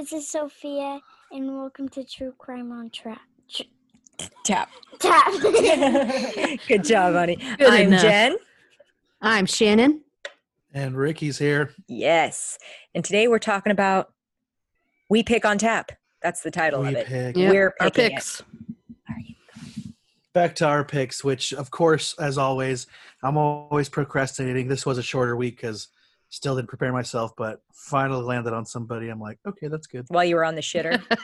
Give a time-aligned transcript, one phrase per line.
[0.00, 0.98] this is Sophia,
[1.30, 3.20] and welcome to True Crime on Trap.
[3.52, 3.64] Tr-
[4.44, 4.70] Tap.
[4.98, 5.26] Tap.
[6.68, 7.36] Good job, honey.
[7.36, 8.00] Good I'm enough.
[8.00, 8.36] Jen.
[9.20, 10.00] I'm Shannon.
[10.72, 11.74] And Ricky's here.
[11.86, 12.56] Yes.
[12.94, 14.14] And today we're talking about
[15.10, 15.92] We Pick on Tap.
[16.22, 17.06] That's the title We of it.
[17.06, 17.36] pick.
[17.36, 18.12] Yep, We're our picking it.
[18.14, 18.42] picks.
[20.32, 22.86] Back to our picks, which, of course, as always,
[23.22, 24.66] I'm always procrastinating.
[24.66, 25.88] This was a shorter week because
[26.30, 29.08] still didn't prepare myself, but finally landed on somebody.
[29.08, 30.06] I'm like, okay, that's good.
[30.08, 31.02] While you were on the shitter.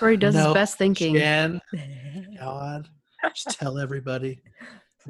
[0.00, 1.14] Where he does No, his best thinking.
[1.14, 1.60] Jen,
[2.38, 2.88] God,
[3.34, 4.42] just tell everybody.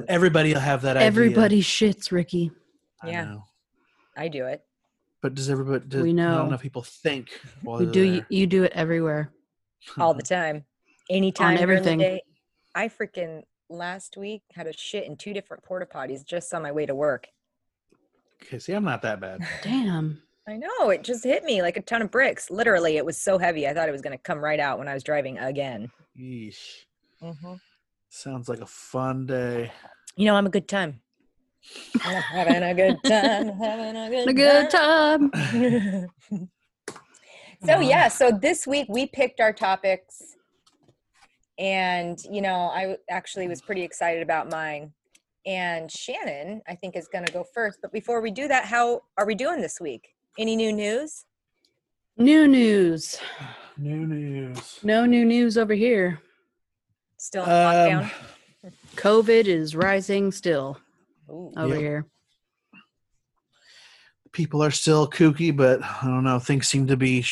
[0.08, 1.06] Everybody will have that idea.
[1.06, 2.52] Everybody shits, Ricky.
[3.02, 3.24] I Yeah.
[3.24, 3.44] know.
[4.16, 4.62] I do it.
[5.22, 6.46] But does everybody, does, We not know.
[6.46, 7.30] enough people think
[7.62, 8.26] while You do you, there.
[8.28, 9.32] you do it everywhere.
[9.98, 10.64] all the time.
[11.10, 11.98] Anytime during the everything.
[11.98, 12.22] day.
[12.74, 16.72] I freaking last week had a shit in two different porta potties just on my
[16.72, 17.26] way to work.
[18.42, 19.40] Okay, see, I'm not that bad.
[19.62, 20.20] Damn.
[20.46, 22.50] I know it just hit me like a ton of bricks.
[22.50, 23.66] Literally, it was so heavy.
[23.66, 25.90] I thought it was going to come right out when I was driving again.
[26.18, 26.84] Yeesh.
[27.22, 27.54] Mm-hmm.
[28.10, 29.72] Sounds like a fun day.
[30.16, 31.00] You know, I'm a good time.
[32.04, 33.48] I'm having a good time.
[33.58, 35.30] Having a good, A good time.
[35.30, 36.08] time.
[37.64, 40.36] so yeah, so this week we picked our topics,
[41.58, 44.92] and you know, I actually was pretty excited about mine.
[45.46, 47.78] And Shannon, I think, is going to go first.
[47.82, 50.14] But before we do that, how are we doing this week?
[50.38, 51.24] Any new news?
[52.16, 53.18] New news.
[53.76, 54.78] New news.
[54.84, 56.20] No new news over here.
[57.18, 58.02] Still in lockdown.
[58.04, 60.78] Um, COVID is rising still
[61.28, 61.52] Ooh.
[61.56, 61.80] over Yep.
[61.80, 62.06] here.
[64.30, 66.38] people are still kooky, but I don't know.
[66.38, 67.24] Things seem to be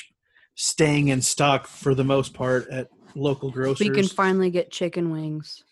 [0.56, 3.88] staying in stock for the most part at local grocers.
[3.88, 5.62] We can finally get chicken wings.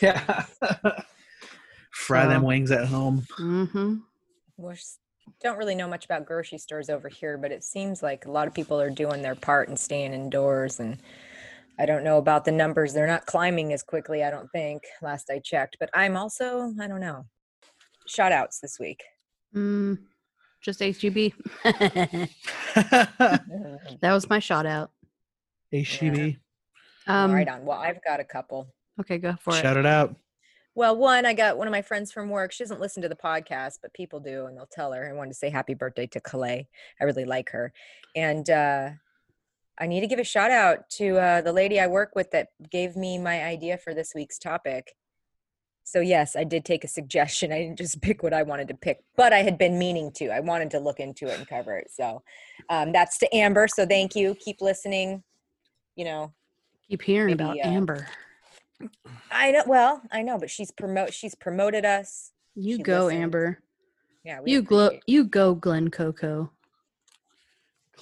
[0.00, 0.44] yeah.
[1.96, 3.26] Fry them wings at home.
[3.38, 3.96] Mm-hmm.
[4.58, 4.74] we
[5.42, 8.46] don't really know much about grocery stores over here, but it seems like a lot
[8.46, 10.78] of people are doing their part and staying indoors.
[10.78, 10.98] And
[11.80, 14.22] I don't know about the numbers; they're not climbing as quickly.
[14.22, 14.82] I don't think.
[15.02, 17.24] Last I checked, but I'm also I don't know.
[18.06, 19.02] Shout outs this week.
[19.54, 19.98] Mm,
[20.60, 21.32] just HEB.
[24.02, 24.90] That was my shout out.
[25.72, 26.36] HEB.
[27.06, 27.64] Um, right on.
[27.64, 28.68] Well, I've got a couple.
[29.00, 29.62] Okay, go for it.
[29.62, 30.14] Shout it out.
[30.76, 32.52] Well, one, I got one of my friends from work.
[32.52, 35.08] She doesn't listen to the podcast, but people do, and they'll tell her.
[35.08, 36.68] I wanted to say happy birthday to Calais.
[37.00, 37.72] I really like her.
[38.14, 38.90] And uh,
[39.78, 42.48] I need to give a shout out to uh, the lady I work with that
[42.70, 44.92] gave me my idea for this week's topic.
[45.84, 47.52] So, yes, I did take a suggestion.
[47.54, 50.28] I didn't just pick what I wanted to pick, but I had been meaning to.
[50.28, 51.90] I wanted to look into it and cover it.
[51.90, 52.22] So,
[52.68, 53.66] um, that's to Amber.
[53.66, 54.34] So, thank you.
[54.34, 55.22] Keep listening.
[55.94, 56.34] You know,
[56.90, 58.06] Keep hearing Maybe, about uh, Amber.
[59.30, 59.62] I know.
[59.66, 61.12] Well, I know, but she's promote.
[61.12, 62.32] She's promoted us.
[62.54, 63.22] You she go, listens.
[63.22, 63.58] Amber.
[64.24, 64.90] Yeah, we You glow.
[65.06, 66.50] You go, Glen Coco.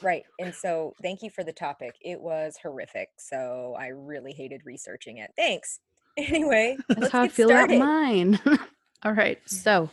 [0.02, 0.24] Right.
[0.38, 1.94] And so thank you for the topic.
[2.00, 3.10] It was horrific.
[3.16, 5.32] So I really hated researching it.
[5.36, 5.80] Thanks.
[6.16, 7.74] Anyway, That's let's how I feel started.
[7.74, 8.38] about mine.
[9.02, 9.90] All right, so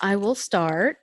[0.00, 0.96] I will start.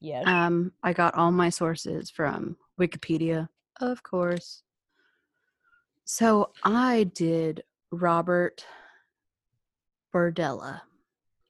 [0.00, 0.26] Yes.
[0.26, 3.50] Um, I got all my sources from Wikipedia,
[3.82, 4.62] of course.
[6.06, 8.64] So I did Robert
[10.14, 10.80] Bordella.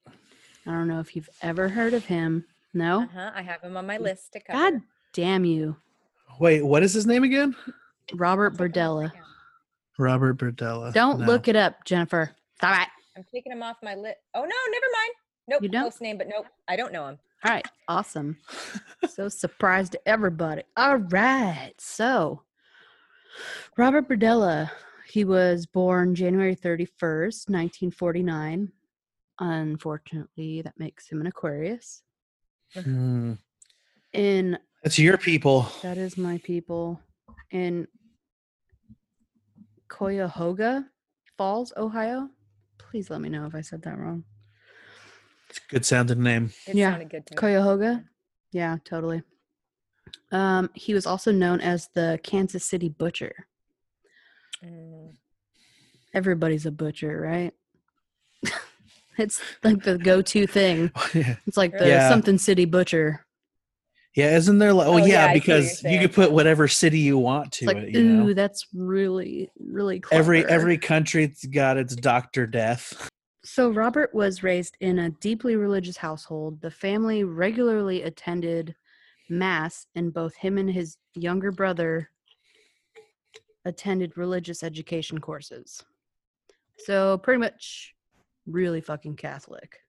[0.07, 2.45] I don't know if you've ever heard of him.
[2.73, 3.03] No?
[3.03, 3.31] Uh-huh.
[3.33, 4.57] I have him on my list to cover.
[4.57, 4.81] God
[5.13, 5.75] damn you.
[6.39, 7.55] Wait, what is his name again?
[8.13, 9.11] Robert I'll take him off Bordella.
[9.97, 10.93] Robert Berdella.
[10.93, 11.25] Don't No.
[11.25, 12.31] look it up, Jennifer.
[12.55, 12.87] Stop it.
[13.17, 14.17] I'm taking him off my list.
[14.33, 15.13] Oh no, never mind.
[15.49, 15.63] Nope.
[15.63, 15.81] You don't?
[15.83, 16.45] Close name, but nope.
[16.67, 17.19] I don't know him.
[17.43, 18.37] All right, awesome.
[19.09, 20.63] so surprised to everybody.
[20.77, 22.43] All right, so
[23.77, 24.69] Robert Berdella,
[25.09, 28.71] he was born January 31st, 1949.
[29.39, 32.03] Unfortunately, that makes him an Aquarius.
[32.73, 33.33] Hmm.
[34.13, 35.67] In That's your people.
[35.81, 36.99] that is my people
[37.51, 37.87] in
[39.87, 40.85] Cuyahoga
[41.37, 42.29] Falls, Ohio.
[42.77, 44.23] Please let me know if I said that wrong.
[45.49, 46.51] It's a good sounding name.
[46.67, 46.91] It Yeah.
[46.91, 47.23] sounded good.
[47.35, 48.05] Cuyahoga?
[48.51, 49.23] Yeah, totally.
[50.31, 53.47] Um, he was also known as the Kansas City Butcher.
[54.63, 55.13] Mm,
[56.13, 57.53] Everybody's a butcher, right?
[59.17, 60.91] it's like the go-to thing.
[61.13, 61.35] yeah.
[61.45, 62.09] It's like the Yeah.
[62.09, 63.25] something city butcher.
[64.15, 66.01] Yeah, isn't there like oh, Oh, yeah, yeah, I see what you're because you saying.
[66.01, 68.33] could put whatever city you want to It's like, it, you ooh, know.
[68.33, 70.19] that's really, really clever.
[70.21, 73.07] Every every country's got its Doctor Death.
[73.45, 76.59] So Robert was raised in a deeply religious household.
[76.61, 78.75] The family regularly attended
[79.29, 82.09] mass, and both him and his younger brother
[83.65, 85.83] attended religious education courses.
[86.79, 87.93] So pretty much
[88.45, 89.79] really fucking Catholic.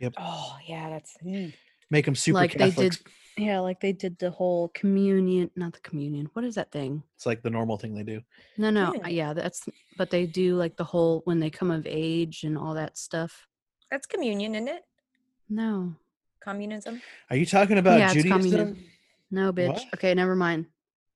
[0.00, 0.14] Yep.
[0.18, 1.52] Oh yeah, that's mm.
[1.90, 2.96] Make them super like they did
[3.36, 7.24] yeah like they did the whole communion not the communion what is that thing It's
[7.24, 8.20] like the normal thing they do.
[8.58, 9.14] no no Communion.
[9.16, 9.66] yeah that's
[9.96, 13.46] but they do like the whole when they come of age and all that stuff
[13.90, 14.82] That's communion, isn't it?
[15.48, 15.94] no
[16.40, 17.00] Communism.
[17.30, 18.30] Are you talking about Yeah, Judaism?
[18.38, 18.84] communism.
[19.30, 19.84] no bitch What?
[19.94, 20.66] okay never mind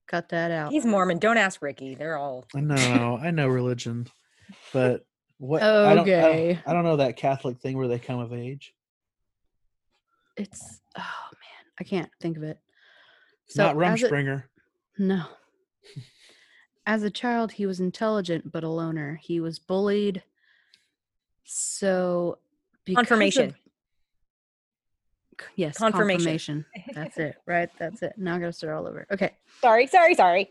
[0.07, 1.19] cut that out He's Mormon.
[1.19, 1.95] Don't ask Ricky.
[1.95, 2.45] They're all.
[2.55, 4.07] I know, I know religion,
[4.73, 5.05] but
[5.39, 5.63] what?
[5.63, 6.61] I don't, I don't- Okay.
[6.67, 8.75] I don't know that Catholic thing where they come of age.
[10.37, 11.01] it's oh
[11.33, 12.59] man i can't think of it
[13.47, 14.45] It's not as a- Rumspringa.
[14.99, 15.25] No.
[16.89, 19.19] As a child, he was intelligent but a loner.
[19.21, 20.23] He was bullied.
[21.45, 22.39] So,
[22.85, 23.51] because of- Confirmation.
[23.51, 23.57] C-
[25.57, 26.65] yes, Confirmation.
[26.65, 26.95] confirmation.
[26.95, 27.69] That's it, right?
[27.79, 28.15] That's it.
[28.17, 29.07] Now I gotta start all over.
[29.11, 29.33] Okay.
[29.61, 30.51] Sorry, sorry, sorry.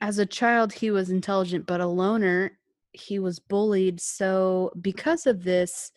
[0.00, 2.58] As a child, he was intelligent but a loner.
[2.92, 4.00] He was bullied.
[4.00, 5.92] So, because of this,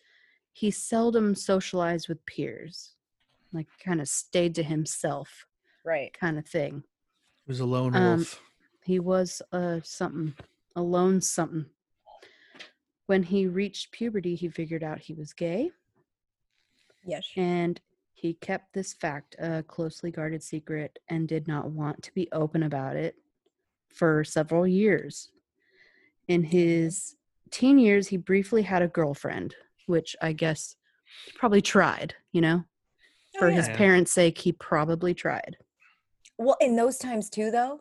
[0.52, 2.92] he seldom socialized with peers,
[3.52, 5.46] like, kind of stayed to himself,
[5.84, 6.12] right.
[6.12, 6.82] kind of thing.
[7.46, 8.40] He was a lone Um, wolf.
[8.84, 10.34] He was uh something,
[10.76, 11.66] a lone something.
[13.06, 15.70] When he reached puberty, he figured out he was gay,
[17.04, 17.26] Yes.
[17.36, 17.80] and
[18.14, 22.62] he kept this fact a closely guarded secret and did not want to be open
[22.62, 23.16] about it
[23.92, 25.30] for several years.
[26.28, 27.16] In his
[27.50, 29.56] teen years, he briefly had a girlfriend,
[29.86, 30.76] which I guess
[31.34, 32.62] probably tried, you know?
[33.34, 35.56] Oh, For his parents' sake, he probably tried.
[36.38, 37.80] Well, in those times too, though.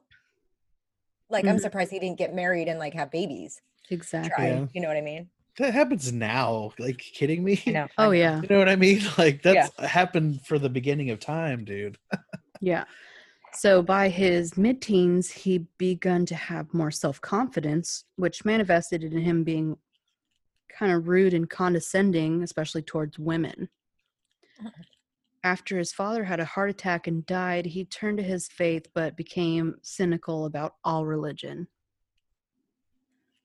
[1.29, 1.61] Like, I'm Mhm.
[1.61, 3.61] surprised he didn't get married and like have babies.
[3.89, 4.29] Exactly.
[4.29, 4.47] Try.
[4.47, 4.65] Yeah.
[4.73, 5.29] You know what I mean?
[5.57, 6.71] That happens now.
[6.79, 7.61] Like kidding me?
[7.67, 7.87] I know.
[7.97, 8.11] I Oh, know.
[8.11, 8.41] yeah.
[8.41, 9.01] You know what I mean?
[9.17, 11.97] Like that's happened for the beginning of time, dude.
[12.63, 12.83] Yeah.
[13.53, 19.17] So by his mid teens, he begun to have more self confidence, which manifested in
[19.17, 19.77] him being
[20.77, 23.67] kind of rude and condescending, especially towards women.
[24.59, 24.69] Uh-huh.
[25.43, 29.17] After his father had a heart attack and died, he turned to his faith but
[29.17, 31.67] became cynical about all religion.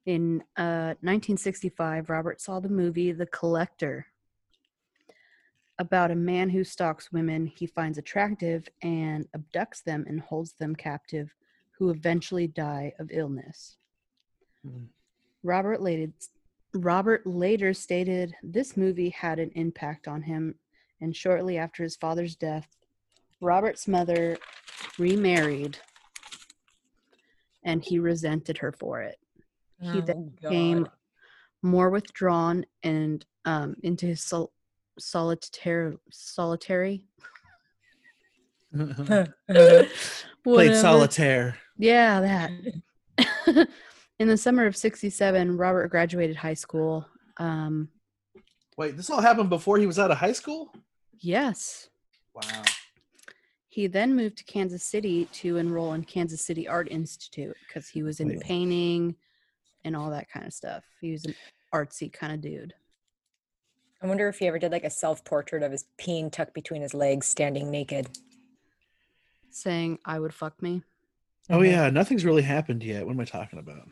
[0.07, 4.07] In uh, 1965, Robert saw the movie The Collector
[5.79, 10.77] about a man who stalks women he finds attractive and abducts them and holds them
[10.77, 11.35] captive,
[11.71, 13.75] who eventually die of illness.
[14.65, 14.85] Mm.
[15.43, 16.09] Robert later,
[16.73, 20.55] Robert later stated this movie had an impact on him,
[21.01, 22.69] and shortly after his father's death,
[23.41, 24.37] Robert's mother
[24.97, 25.77] remarried,
[27.65, 29.19] and he resented her for it.
[29.81, 30.91] He then Oh, became God.
[31.61, 34.51] more withdrawn and um, into his sol-
[34.99, 37.03] solitary solitary
[40.43, 41.57] Played solitaire.
[41.77, 43.67] Yeah, that.
[44.19, 47.05] In the summer of '67, Robert graduated high school.
[47.37, 47.89] Um,
[48.77, 50.73] Wait, this all happened before he was out of high school?
[51.19, 51.89] yes,
[52.35, 52.63] Wow.
[53.69, 58.03] he then moved to Kansas City to enroll in Kansas City Art Institute because he
[58.03, 58.39] was in Wait.
[58.41, 59.15] painting
[59.87, 60.83] and all that kind of stuff.
[61.01, 61.33] He was an
[61.73, 62.73] artsy kind of dude.
[64.01, 66.81] I wonder if he ever did like a self portrait of his peen tucked between
[66.81, 68.09] his legs, standing naked.
[69.49, 70.83] Saying, "I would fuck me."
[71.49, 73.05] Oh yeah, nothing's really happened yet.
[73.05, 73.87] What am I talking about?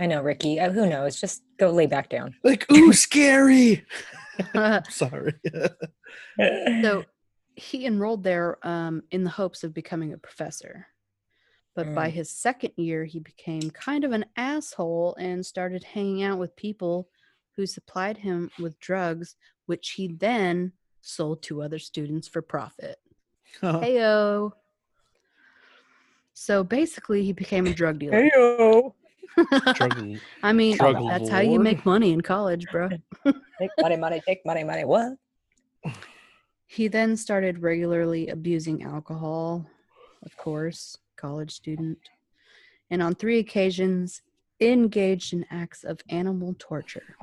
[0.00, 0.58] I know, Ricky.
[0.58, 1.20] Uh, who knows?
[1.20, 2.34] Just go lay back down.
[2.44, 3.84] Like, ooh, scary.
[4.90, 5.34] Sorry.
[6.82, 7.04] so
[7.54, 10.88] he enrolled there um, in the hopes of becoming a professor.
[11.74, 12.12] But by Mm.
[12.12, 17.08] his second year, he became kind of an asshole and started hanging out with people
[17.56, 22.98] who supplied him with drugs, which he then sold to other students for profit.
[23.62, 24.52] Heyo.
[26.32, 28.28] So basically, he became a drug dealer.
[28.30, 28.94] Heyo.
[29.68, 30.18] Struggle.
[30.42, 32.88] I mean, Drug that's how you make money in college, bro.
[32.88, 34.84] Take money, money, take money, money.
[34.84, 35.14] What?
[36.66, 39.66] He then started regularly abusing alcohol,
[40.24, 41.98] of course, college student,
[42.90, 44.20] and on three occasions
[44.60, 47.16] engaged in acts of animal torture.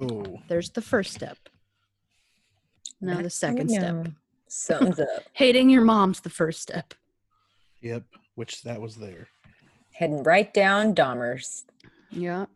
[0.00, 1.38] Oh, There's the first step.
[3.00, 3.94] Now the second how step.
[3.94, 4.04] know
[4.48, 5.08] Something's up.
[5.32, 6.92] Hating your mom's the first step.
[7.80, 8.02] yep.
[8.34, 9.28] Which that was there.
[9.92, 11.64] Heading right down Dahmer's
[12.10, 12.46] Yeah.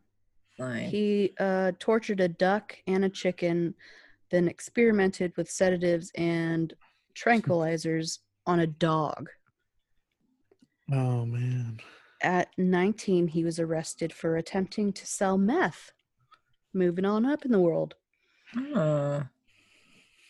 [0.58, 0.88] line.
[0.90, 3.74] He uh, tortured a duck and a chicken,
[4.30, 6.74] then experimented with sedatives and
[7.14, 9.30] tranquilizers on a dog.
[10.92, 11.80] Oh man.
[12.22, 15.92] At 19, he was arrested for attempting to sell meth.
[16.72, 17.94] Moving on up in the world.
[18.56, 19.22] Oh.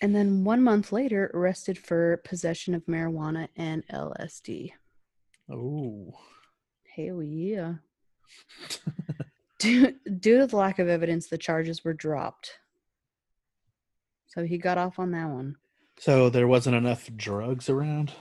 [0.02, 4.73] And then one month later, arrested for possession of marijuana and LSD.
[5.50, 6.14] Oh.
[6.94, 7.75] Hell yeah.
[9.58, 12.58] due, due to the lack of evidence, the charges were dropped.
[14.26, 15.56] So he got off on that one.
[15.99, 18.12] So there wasn't enough drugs around.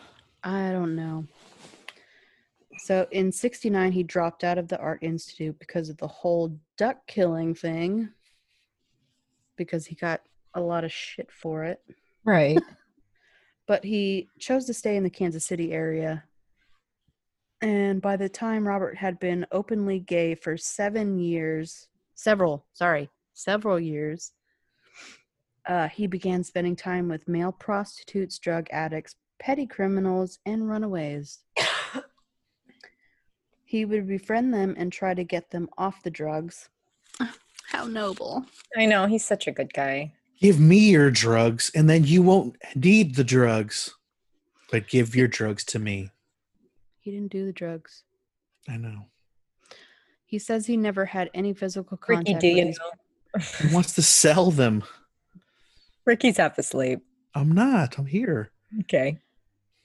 [0.43, 1.25] I don't know.
[2.77, 6.97] So in 69, he dropped out of the Art Institute because of the whole duck
[7.07, 8.09] killing thing,
[9.55, 10.21] because he got
[10.53, 11.81] a lot of shit for it.
[12.23, 12.59] Right.
[13.65, 16.25] But he chose to stay in the Kansas City area.
[17.61, 23.79] And by the time Robert had been openly gay for seven years, several, sorry, several
[23.79, 24.33] years,
[25.65, 31.39] uh, he began spending time with male prostitutes, drug addicts, petty criminals, and runaways.
[33.73, 36.69] He would befriend them and try to get them off the drugs.
[37.65, 38.45] How noble.
[38.77, 39.07] I know.
[39.07, 40.13] He's such a good guy.
[40.39, 43.95] Give me your drugs, and then you won't need the drugs.
[44.69, 46.11] But give your drugs to me.
[46.99, 48.03] He didn't do the drugs.
[48.69, 49.07] I know.
[50.27, 53.67] He says he never had any physical contact Ricky, do with you these know?
[53.69, 54.83] He wants to sell them.
[56.05, 56.99] Ricky's half asleep.
[57.33, 57.97] I'm not.
[57.97, 58.51] I'm here.
[58.81, 59.17] Okay.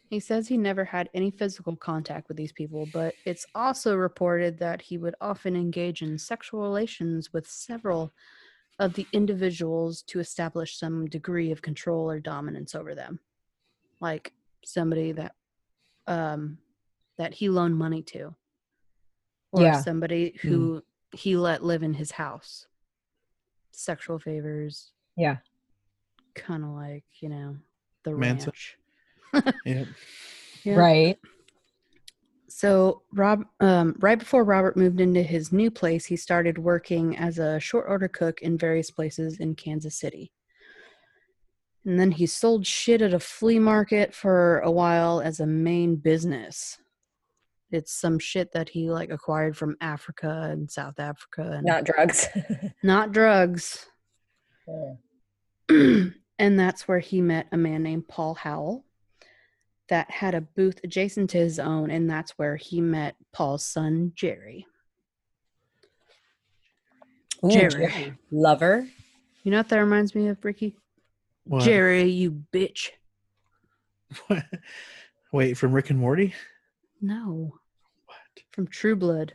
[0.08, 4.58] He says he never had any physical contact with these people, but it's also reported
[4.58, 8.12] that he would often engage in sexual relations with several
[8.78, 13.20] of the individuals to establish some degree of control or dominance over them.
[14.00, 14.32] Like
[14.64, 15.34] somebody that
[16.06, 16.58] um
[17.18, 18.34] that he loaned money to.
[19.52, 19.82] Or Yeah.
[19.82, 22.66] somebody who he let live in his house.
[23.72, 25.38] Sexual favors, Yeah.
[26.34, 27.56] kind of like, you know,
[28.04, 28.46] the Manson.
[28.48, 28.78] ranch.
[29.64, 29.84] Yeah.
[30.64, 30.74] Yeah.
[30.74, 31.18] Right.
[32.48, 37.38] So Rob, um, right before Robert moved into his new place, he started working as
[37.38, 40.32] a short order cook in various places in Kansas City.
[41.86, 45.94] And then he sold shit at a flea market for a while as a main
[45.94, 46.76] business.
[47.70, 52.26] It's some shit that he like acquired from Africa and South Africa and Not drugs.
[52.82, 53.86] not drugs.
[54.66, 54.94] Yeah.
[56.38, 58.84] and that's where he met a man named Paul Howell
[59.88, 64.12] that had a booth adjacent to his own, and that's where he met Paul's son,
[64.14, 64.66] Jerry.
[67.44, 68.12] Ooh, Jerry.
[68.30, 68.86] Lover.
[69.44, 70.76] You know what that reminds me of, Ricky?
[71.44, 71.62] What?
[71.64, 72.90] Jerry, you bitch.
[75.32, 76.34] Wait, from Rick and Morty?
[77.00, 77.54] No,
[78.06, 78.16] What?
[78.50, 79.32] from True Blood.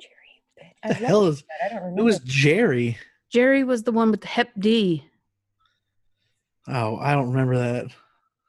[0.00, 0.72] Jerry.
[0.82, 2.00] I The love hell is I don't remember.
[2.00, 2.96] who was Jerry?
[3.30, 5.04] Jerry was the one with the Hep D.
[6.68, 7.86] Oh, I don't remember that.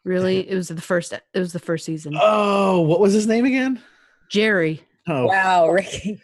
[0.04, 1.14] Really, it was the first.
[1.14, 2.14] It was the first season.
[2.20, 3.82] Oh, what was his name again?
[4.30, 4.82] Jerry.
[5.08, 6.22] Oh, Wow, Ricky.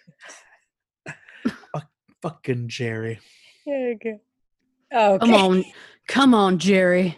[2.22, 3.20] fucking Jerry.
[3.68, 4.20] Okay.
[4.94, 5.18] Okay.
[5.26, 5.66] Come on,
[6.08, 7.18] come on, Jerry.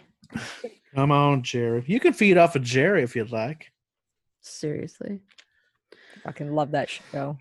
[0.94, 1.84] Come on, Jerry.
[1.86, 3.70] You can feed off of Jerry if you'd like.
[4.40, 5.20] Seriously.
[6.24, 7.38] Fucking love that show.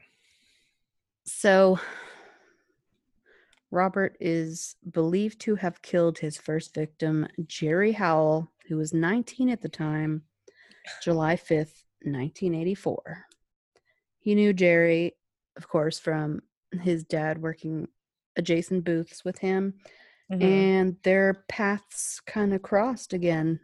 [1.26, 1.80] So,
[3.72, 9.62] Robert is believed to have killed his first victim, Jerry Howell, who was 19 at
[9.62, 10.24] the time,
[11.04, 13.26] July 5th, 1984.
[14.20, 15.16] He knew Jerry,
[15.58, 16.42] of course, from
[16.82, 17.88] his dad working
[18.36, 19.74] adjacent booths with him,
[20.32, 20.44] Mhm.
[20.44, 23.60] and their paths kind of crossed again.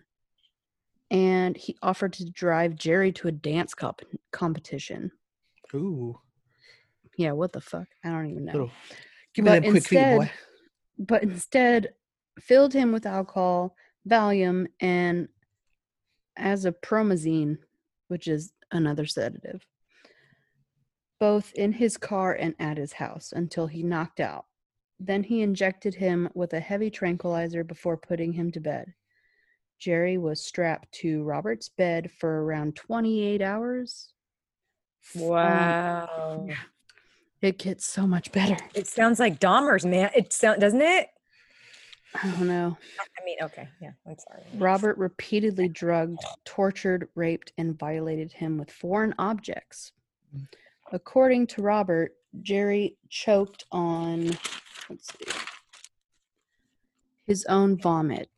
[1.12, 5.12] And he offered to drive Jerry to a dance comp- competition.
[5.74, 6.19] Ooh,
[7.17, 7.88] Yeah, what the fuck?
[8.03, 8.51] I don't even know.
[8.53, 8.72] little.
[9.33, 10.21] Give me But them quick feet, boy.
[10.21, 10.31] instead-
[10.99, 11.93] but instead
[12.39, 13.75] filled him with alcohol,
[14.07, 15.27] Valium, and
[16.37, 17.57] acepromazine,
[18.07, 19.65] which is another sedative,
[21.19, 24.45] both in his car and at his house until he knocked out.
[24.99, 28.93] Then he injected him with a heavy tranquilizer before putting him to bed.
[29.79, 34.13] Jerry was strapped to Robert's bed for around 28 hours.
[35.15, 36.47] Um, wow.
[37.43, 38.55] It gets so much better.
[38.73, 40.09] It sounds like Dahmer's man.
[40.15, 41.09] It sound doesn't it?
[42.15, 42.77] I don't know.
[43.00, 43.91] I mean, okay, yeah.
[44.07, 44.43] I'm sorry.
[44.55, 49.91] Robert repeatedly drugged, tortured, raped, and violated him with foreign objects.
[50.93, 54.38] According to Robert, Jerry choked on
[54.89, 55.33] let's see,
[57.25, 58.29] his own vomit.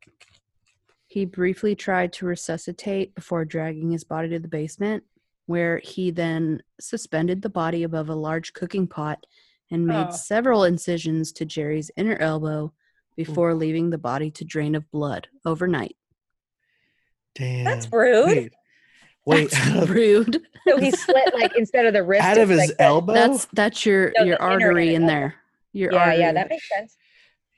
[1.05, 5.03] He briefly tried to resuscitate before dragging his body to the basement,
[5.47, 9.25] where he then suspended the body above a large cooking pot
[9.71, 10.15] and made Oh.
[10.15, 12.73] several incisions to Jerry's inner elbow
[13.15, 15.95] before leaving the body to drain of blood overnight.
[17.35, 17.65] Damn.
[17.65, 18.25] That's rude.
[18.27, 18.53] Wait,
[19.25, 19.51] wait.
[19.51, 20.41] That's rude.
[20.67, 22.23] So he slit like instead of the wrist.
[22.23, 23.13] out of his like the- elbow?
[23.13, 25.35] That's that's your No, your artery in there.
[25.73, 26.19] Your Yeah, artery.
[26.19, 26.95] yeah, that makes sense.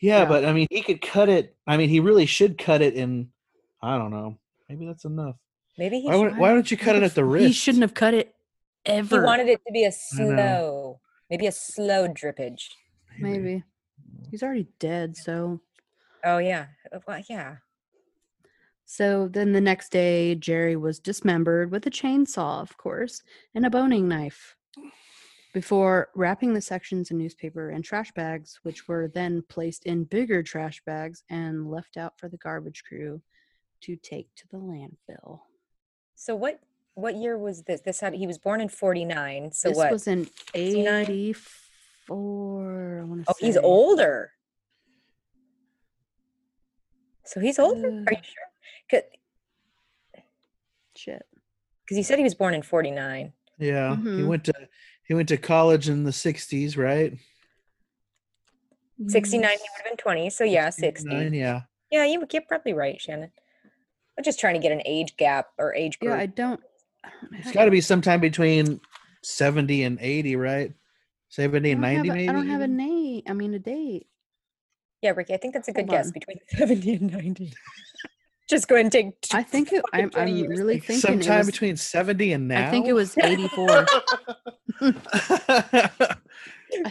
[0.02, 0.26] yeah, yeah.
[0.26, 1.56] but I mean, he could cut it.
[1.68, 3.30] I mean, he really should cut it in.
[3.82, 4.38] I don't know.
[4.68, 5.36] Maybe that's enough.
[5.78, 6.08] Maybe he.
[6.08, 7.46] Why, would, why don't you cut it at the wrist?
[7.48, 8.34] He shouldn't have cut it
[8.86, 9.20] ever.
[9.20, 12.70] He wanted it to be a slow, maybe a slow drippage.
[13.20, 13.64] Maybe.
[14.32, 15.60] He's already dead, so
[16.24, 16.68] Oh yeah.
[16.92, 17.58] Uh, Well, yeah.
[18.86, 23.22] so then the next day Jerry was dismembered with a chainsaw, of course,
[23.56, 24.56] and a boning knife.
[25.54, 30.44] Before wrapping the sections in newspaper and trash bags, which were then placed in bigger
[30.44, 33.22] trash bags and left out for the garbage crew
[33.82, 35.40] to take to the landfill.
[36.20, 36.60] So what
[36.96, 37.82] what year was this?
[37.82, 39.52] This had he was born in 49.
[39.52, 39.92] So what this what?
[39.92, 41.02] was in 69?
[41.04, 43.00] 84.
[43.00, 44.32] I want to oh, he's older.
[47.24, 47.78] So he's older?
[47.78, 49.02] Uh, Are you sure?
[50.96, 51.24] Shit.
[51.86, 53.32] Because he said he was born in 49.
[53.60, 54.28] Yeah, he Mhm.
[54.28, 54.54] went to
[55.08, 57.14] he went to college in the '60s, right?
[59.08, 60.32] 69, he would have been 20.
[60.32, 61.06] So yeah, 60.
[61.06, 61.62] 69, Yeah.
[61.92, 63.32] Yeah, you, you're probably right, Shannon.
[64.18, 66.12] I'm just trying to get an age gap or age group.
[66.14, 66.60] Yeah, I don't.
[67.04, 68.82] I don't It's have got to be sometime between
[69.24, 70.74] 70 and 80, right?
[71.30, 72.30] 70 and 90, a- maybe.
[72.30, 72.78] I don't have a even?
[72.78, 73.22] name.
[73.28, 74.08] I mean, a date.
[75.02, 76.14] yeah, Ricky, I think that's a good Hold guess on.
[76.14, 77.54] between 70 and 90.
[78.50, 79.12] just go and take.
[79.34, 82.68] I think it, I'm, I'm really Like thinking sometime was, between 70 and now.
[82.68, 83.70] I think it was 84.
[84.82, 84.92] I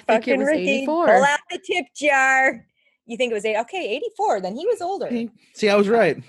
[0.07, 1.07] think it was Ricky, 84.
[1.07, 2.65] Pull out the tip jar.
[3.07, 3.57] You think it was eight?
[3.59, 4.41] Okay, 84.
[4.41, 5.09] Then he was older.
[5.55, 6.23] See, I was right.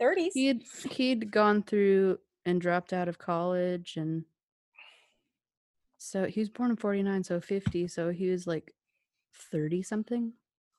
[0.00, 0.30] 30s.
[0.34, 4.24] He'd he'd gone through and dropped out of college and
[5.98, 8.72] so he was born in 49 so 50 so he was like
[9.50, 10.32] 30 something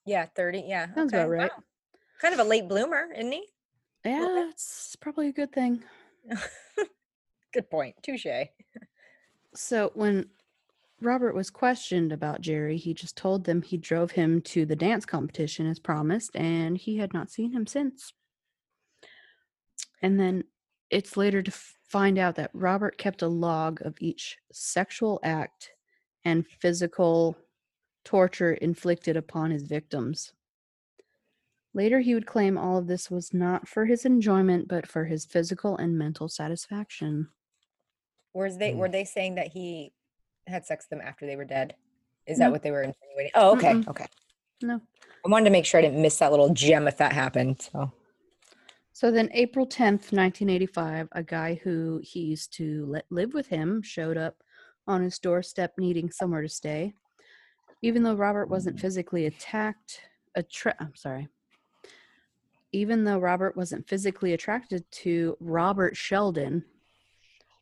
[0.05, 0.63] Yeah, 30.
[0.67, 0.93] Yeah.
[0.95, 1.51] Sounds okay, about right.
[1.51, 1.63] wow.
[2.21, 3.45] Kind of a late bloomer, isn't he?
[4.05, 5.83] yeah it's probably a good thing
[7.53, 7.95] Good point.
[8.03, 8.27] Touche.
[9.55, 10.29] so when
[11.01, 15.05] robert was questioned about jerry he just told them he drove him to the dance
[15.05, 18.13] competition as promised and he had not seen him since
[20.01, 20.44] and then
[20.89, 25.72] it's later to find out that robert kept a log of each sexual act
[26.25, 27.38] and physical
[28.06, 30.34] torture inflicted upon his victims
[31.73, 35.26] later he would claim all of this was not for his enjoyment but for his
[35.26, 37.28] physical and mental satisfaction
[38.34, 39.91] Were they were they saying that he
[40.47, 41.76] had sex with them after they were dead?
[42.26, 43.32] Is that what they were insinuating?
[43.36, 43.73] Oh, okay.
[43.73, 43.88] Mm-mm.
[43.88, 44.06] Okay.
[44.62, 44.82] no
[45.26, 47.62] I wanted to make sure I didn't miss that little gem if that happened.
[47.62, 47.91] So
[48.99, 53.81] So then, April 10th, 1985, a guy who he used to let live with him
[53.81, 54.43] showed up
[54.88, 56.93] on his doorstep needing somewhere to stay.
[57.81, 60.01] Even though Robert wasn't physically attacked,
[60.35, 61.29] attra- I'm sorry.
[62.73, 66.65] Even though Robert wasn't physically attracted to Robert Sheldon,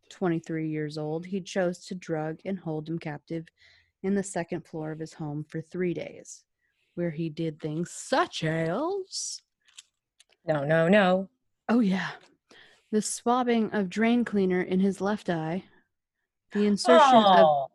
[0.10, 3.46] 23 years old, he chose to drug and hold him captive
[4.02, 6.46] in the second floor of his home for three days,
[6.96, 9.44] where he did things such as
[10.48, 11.30] no, no, no.
[11.70, 12.10] Oh yeah.
[12.92, 15.66] The swabbing of drain cleaner in his left eye.
[16.54, 17.68] The insertion of Oh,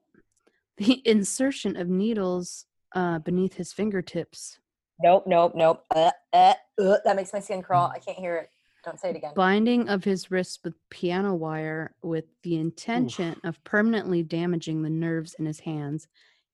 [0.78, 4.58] the insertion of needles uh, beneath his fingertips.
[5.02, 5.84] nope, nope, nope.
[5.94, 7.90] Uh, uh, uh, that makes my skin crawl.
[7.94, 8.48] I can't hear it.
[8.84, 9.32] Don't say it again.
[9.36, 15.34] Binding of his wrists with piano wire with the intention of permanently damaging the nerves
[15.38, 16.08] in his hands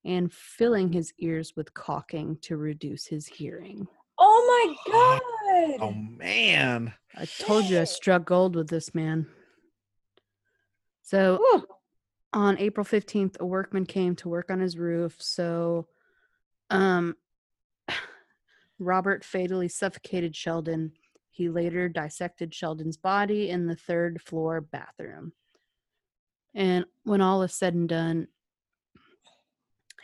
[0.04, 3.86] and filling his ears with caulking to reduce his hearing.
[4.18, 5.22] Oh my
[5.66, 5.78] god.
[5.80, 6.94] Oh man.
[7.16, 9.26] I told you I struck gold with this man.
[11.02, 11.66] So Whew.
[12.32, 15.16] on April 15th, a workman came to work on his roof.
[15.18, 15.88] So
[16.70, 17.16] um
[18.78, 20.92] Robert fatally suffocated Sheldon.
[21.30, 25.32] He later dissected Sheldon's body in the third floor bathroom.
[26.54, 28.28] And when all is said and done,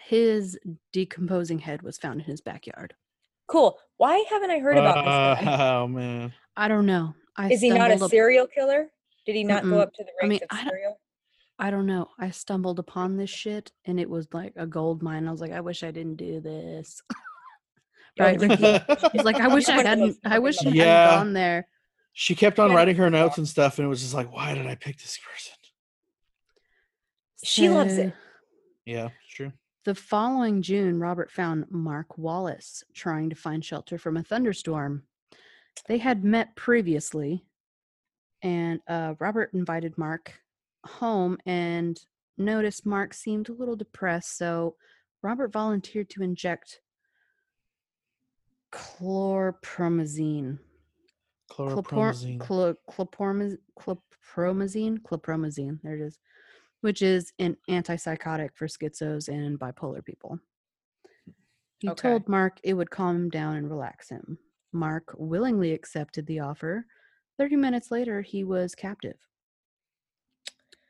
[0.05, 0.59] his
[0.93, 2.95] decomposing head was found in his backyard.
[3.47, 3.79] Cool.
[3.97, 4.95] Why haven't I heard about
[5.39, 5.75] this guy?
[5.77, 6.33] Oh man.
[6.57, 7.15] I don't know.
[7.37, 8.89] I Is he not a serial killer?
[9.27, 9.81] Did he not go Mm-mm.
[9.83, 11.01] up to the I ranks mean, of I don't- serial?
[11.57, 12.09] I don't know.
[12.19, 15.29] I stumbled upon this shit and it was like a gold mine.
[15.29, 17.01] I was like, I wish I didn't do this.
[18.17, 18.55] Right, Ricky?
[19.13, 20.19] He's like, I wish I one of those hadn't.
[20.25, 20.69] I fucking wish I.
[20.69, 20.85] Yeah.
[20.85, 21.67] hadn't gone there.
[22.13, 24.69] she kept on writing her notes and stuff, and it was just like, why did
[24.69, 25.53] I pick this person?
[27.43, 28.13] She loves it.
[28.87, 29.53] Yeah, true.
[29.85, 35.03] The following June, Robert found Mark Wallace trying to find shelter from a thunderstorm.
[35.89, 37.45] They had met previously,
[38.43, 40.33] and uh, Robert invited Mark
[40.87, 42.01] home and
[42.39, 44.39] noticed Mark seemed a little depressed.
[44.39, 44.77] So
[45.23, 46.81] Robert volunteered to inject
[48.73, 50.59] chlorpromazine.
[51.51, 52.41] Chlopor- Chloropromazine.
[52.41, 56.19] clo- chlorpromaz- chlorpromazine, chlorpromazine, there it is,
[56.85, 60.39] which is an antipsychotic for schizos and bipolar people.
[61.79, 61.97] He Okay.
[62.11, 64.39] told Mark it would calm him down and relax him.
[64.71, 66.85] Mark willingly accepted the offer.
[67.39, 69.17] 30 minutes later, he was captive.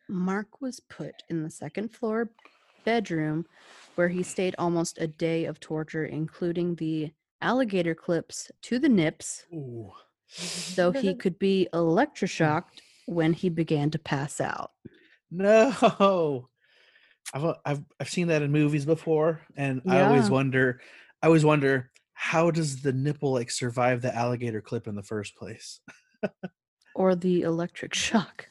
[0.08, 2.32] Mark was put in the second floor
[2.84, 3.46] bedroom,
[3.94, 9.46] where he stayed almost a day of torture, including the alligator clips to the nips,
[9.54, 9.92] Ooh.
[10.26, 14.72] so he could be electroshocked when he began to pass out.
[15.36, 16.48] No.
[17.32, 20.80] I've uh, I've I've seen that in movies before, and I always wonder.
[21.22, 25.36] I always wonder how does the nipple like survive the alligator clip in the first
[25.36, 25.80] place?
[26.94, 28.46] Or the electric shock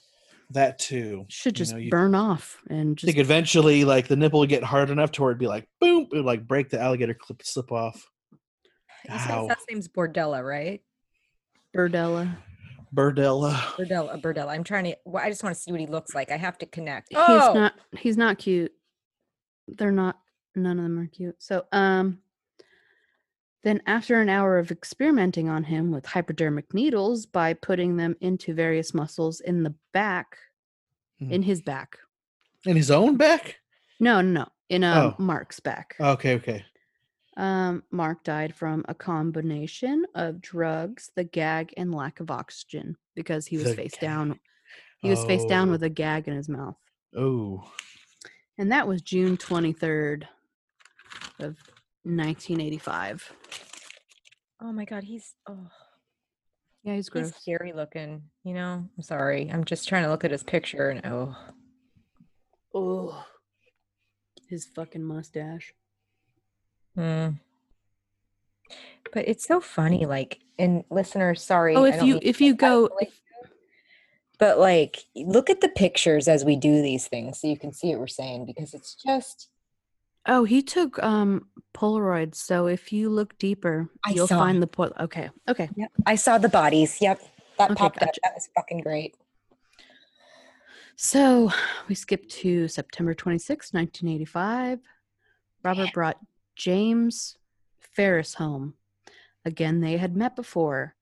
[0.49, 1.25] That too.
[1.29, 4.49] should You just know, you burn off and just think eventually, like the nipple would
[4.49, 7.13] get hard enough to where it'd be like boom, it would like break the alligator
[7.13, 8.05] clip slip off.
[9.09, 9.41] You said Ow.
[9.41, 10.81] his last name's Bordella, right?
[12.93, 13.53] Burdella.
[13.75, 13.75] Burdella.
[13.77, 14.47] Bordella, Bordella.
[14.49, 14.97] I'm trying to.
[15.05, 16.31] Well, I just want to see what he looks like.
[16.31, 17.09] I have to connect.
[17.09, 18.71] He's Oh, not he's not cute.
[19.67, 20.19] They're not
[20.55, 21.35] none of them are cute.
[21.39, 22.19] So um
[23.63, 28.53] then after an hour of experimenting on him with hypodermic needles by putting them into
[28.53, 30.37] various muscles in the back
[31.19, 31.31] Hmm.
[31.31, 31.97] in his back.
[32.65, 33.57] In his own back?
[33.99, 34.47] No, no, no.
[34.69, 35.15] In um, Oh.
[35.23, 35.95] Mark's back.
[35.99, 36.65] Okay, okay.
[37.35, 43.47] Um, Mark died from a combination of drugs, the gag, and lack of oxygen because
[43.47, 44.01] he was The face gag.
[44.01, 44.39] down.
[45.01, 45.71] He was face down Oh.
[45.71, 46.77] with a gag in his mouth.
[47.17, 47.69] Oh.
[48.57, 50.27] And that was June 23rd
[51.39, 51.57] of
[52.03, 53.33] 1985.
[54.61, 55.67] oh my God, he's oh,
[56.83, 57.35] Yeah, he's he's gross.
[57.35, 58.23] scary looking.
[58.43, 59.49] You know, I'm sorry.
[59.51, 61.35] I'm just trying to look at his picture and oh,
[62.75, 63.25] Oh.
[64.49, 65.73] His fucking mustache.
[66.95, 67.29] Hmm.
[69.11, 70.05] But it's so funny.
[70.05, 71.75] Like, and listeners, sorry.
[71.75, 72.89] Oh, if you if you go
[74.39, 77.89] But like, look at the pictures as we do these things, so you can see
[77.89, 79.49] what we're saying because it's just.
[80.25, 84.39] Oh, he took um Polaroids, so if you look deeper, I you'll saw.
[84.39, 85.29] find the pol- Okay.
[85.47, 85.69] Okay.
[85.75, 86.97] Yep, I saw the bodies.
[87.01, 87.21] Yep,
[87.57, 88.09] that Okay, popped up.
[88.23, 89.15] That was fucking great.
[90.95, 91.51] So
[91.89, 94.79] we skip to September 26, 1985.
[95.63, 96.17] Robert brought
[96.55, 97.37] James
[97.79, 98.75] Ferris home.
[99.45, 100.95] Again, they had met before.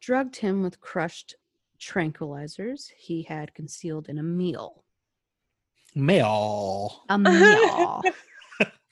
[0.00, 1.34] Drugged him with crushed
[1.80, 4.84] tranquilizers he had concealed in a meal.
[5.94, 7.02] Meal.
[7.08, 8.02] A meal.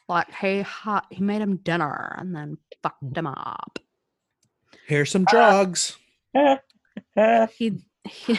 [0.09, 3.79] like hey, hot, he made him dinner and then fucked him up.
[4.87, 5.97] Here's some Uh, drugs.
[7.57, 8.39] He, he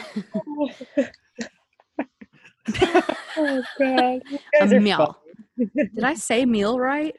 [3.36, 4.22] oh god,
[4.60, 5.16] a meal.
[5.58, 7.14] Did I say meal right?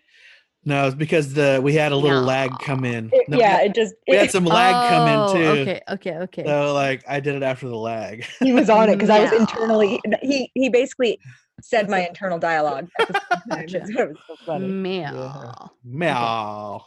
[0.63, 3.11] No, it's because the we had a little lag come in.
[3.27, 5.61] No, yeah, had- it just we had some lag come Oh, in too.
[5.61, 6.43] Okay, okay, okay.
[6.45, 8.25] So like I did it after the lag.
[8.39, 9.99] he was on it because I was internally.
[10.21, 11.19] He he basically
[11.61, 12.89] said my internal dialogue.
[12.99, 13.59] At the same time.
[13.61, 13.79] Gotcha.
[13.79, 14.67] That's what was so funny.
[14.67, 15.71] Meow.
[15.83, 16.85] Meow.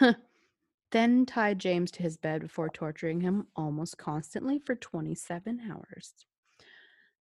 [0.92, 6.12] then tied James to his bed before torturing him almost constantly for 27 hours.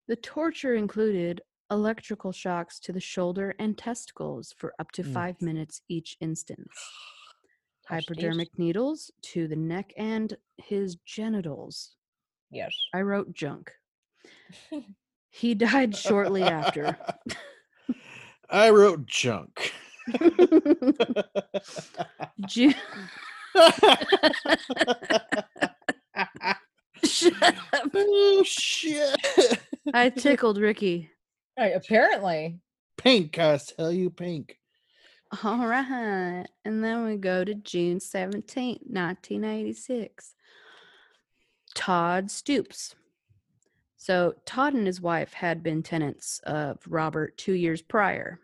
[0.09, 5.13] The torture included electrical shocks to the shoulder and testicles for up to Mm.
[5.13, 6.73] five minutes each instance,
[7.87, 11.97] hypodermic needles to the neck and his genitals.
[12.51, 12.75] Yes.
[12.95, 13.71] I wrote junk.
[15.33, 16.97] He died shortly after.
[18.51, 19.73] I wrote junk.
[22.49, 22.75] Ju-
[27.05, 27.91] Shut up.
[27.95, 29.17] oh shit.
[29.95, 31.11] I tickled Ricky.
[31.59, 32.59] Right, apparently.
[32.97, 34.59] Pink, I tell you, pink.
[35.45, 36.45] All right.
[36.65, 40.35] And then we go to June 17th, 1986.
[41.75, 42.95] Todd Stoops.
[43.97, 48.41] So, Todd and his wife had been tenants of Robert two years prior.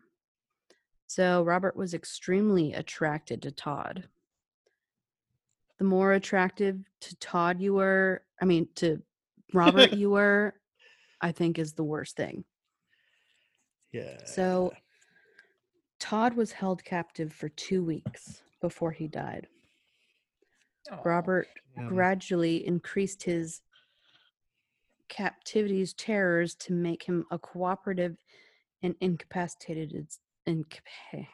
[1.07, 4.05] So, Robert was extremely attracted to Todd.
[5.79, 9.03] The more attractive to Todd you were, I mean, to
[9.53, 10.55] Robert you were,
[11.21, 12.45] I think is the worst thing.
[13.97, 14.25] Yeah.
[14.27, 14.73] So
[15.99, 19.47] Todd was held captive for two weeks before he died.
[20.91, 21.01] Aw.
[21.05, 21.49] Robert
[21.89, 23.61] gradually increased his
[25.09, 28.17] captivity's terrors to make him a cooperative
[28.83, 30.09] and incapacitated
[30.49, 31.27] incapa-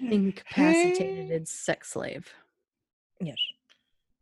[0.00, 2.32] incapacitated sex slave.
[3.20, 3.38] Yes.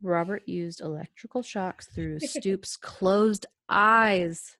[0.02, 4.56] Robert used electrical shocks through Stoops' closed eyes.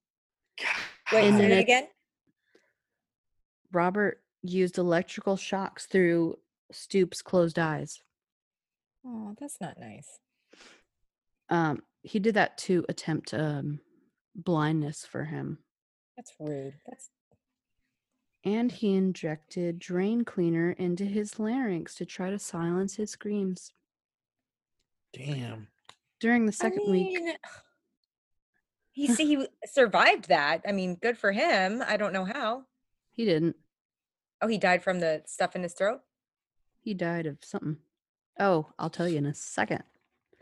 [1.12, 1.86] Wait, say that it- again.
[3.72, 6.38] Robert used electrical shocks through
[6.72, 8.00] Stoops' closed eyes.
[9.04, 10.18] Oh, that's not nice.
[11.50, 13.80] Um, he did that to attempt um,
[14.34, 15.58] blindness for him.
[16.16, 16.74] That's rude.
[16.86, 17.10] That's
[18.44, 23.72] And he injected drain cleaner into his larynx to try to silence his screams.
[25.12, 25.68] Damn.
[26.20, 27.18] During the second I week,
[28.90, 30.62] he see he survived that.
[30.66, 31.82] I mean, good for him.
[31.86, 32.64] I don't know how.
[33.18, 33.56] He didn't.
[34.40, 36.02] Oh, he died from the stuff in his throat.
[36.84, 37.78] He died of something.
[38.38, 39.82] Oh, I'll tell you in a second.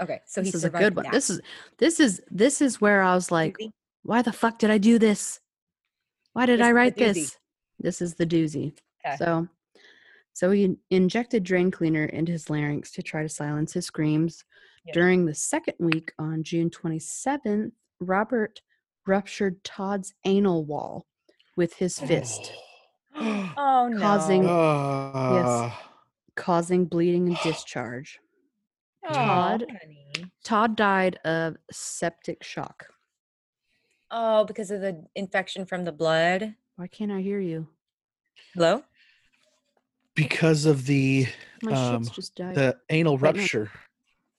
[0.00, 1.04] Okay, so this he is a good one.
[1.04, 1.12] that.
[1.12, 1.40] This is
[1.78, 3.70] this is this is where I was like, Doozy?
[4.02, 5.40] why the fuck did I do this?
[6.34, 7.38] Why did This I write this?
[7.80, 8.76] This is the doozy.
[9.02, 9.16] 'Kay.
[9.16, 9.48] So,
[10.34, 14.44] so he injected drain cleaner into his larynx to try to silence his screams.
[14.92, 18.60] During the second week on June 27th, Robert
[19.06, 21.06] ruptured Todd's anal wall
[21.56, 22.60] with his fist, oh.
[23.57, 23.98] Oh no.
[24.00, 25.90] causing- Ah.
[26.35, 28.20] causing bleeding and discharge.
[29.05, 29.66] Aw, Todd.
[29.81, 30.31] honey.
[30.44, 32.87] Todd died of septic shock.
[34.11, 36.55] Oh, because of the infection from the blood.
[36.76, 37.68] Why can't I hear you?
[38.55, 38.83] Hello.
[40.14, 41.26] because of the
[41.70, 42.55] Um, shit's just died.
[42.55, 43.40] the anal Right now.
[43.42, 43.70] rupture.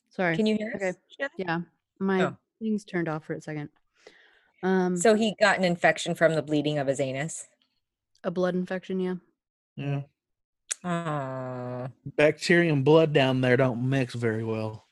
[0.09, 0.35] Sorry.
[0.35, 0.89] Can you hear Okay.
[0.89, 0.95] us?
[1.37, 1.61] Yeah,
[1.99, 2.37] my Oh.
[2.57, 3.69] things turned off for a second.
[4.63, 7.47] Um, So he got an infection from the bleeding of his anus.
[8.23, 8.99] A blood infection.
[8.99, 9.15] Yeah.
[9.75, 10.01] Yeah.
[10.83, 11.87] Oh.
[12.15, 14.87] Bacteria and blood down there don't mix very well.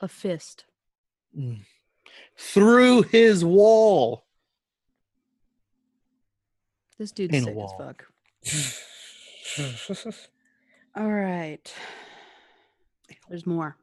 [0.00, 0.64] A fist.
[1.36, 1.60] Mm.
[2.36, 4.24] Through his wall.
[6.98, 7.94] This dude's Anal sick wall.
[8.44, 8.82] as
[9.54, 10.14] fuck.
[10.96, 11.74] All right.
[13.28, 13.76] There's more.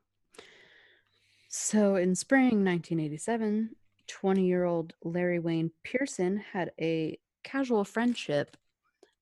[1.50, 3.76] So in spring 1987,
[4.08, 8.58] 20 year old Larry Wayne Pearson had a casual friendship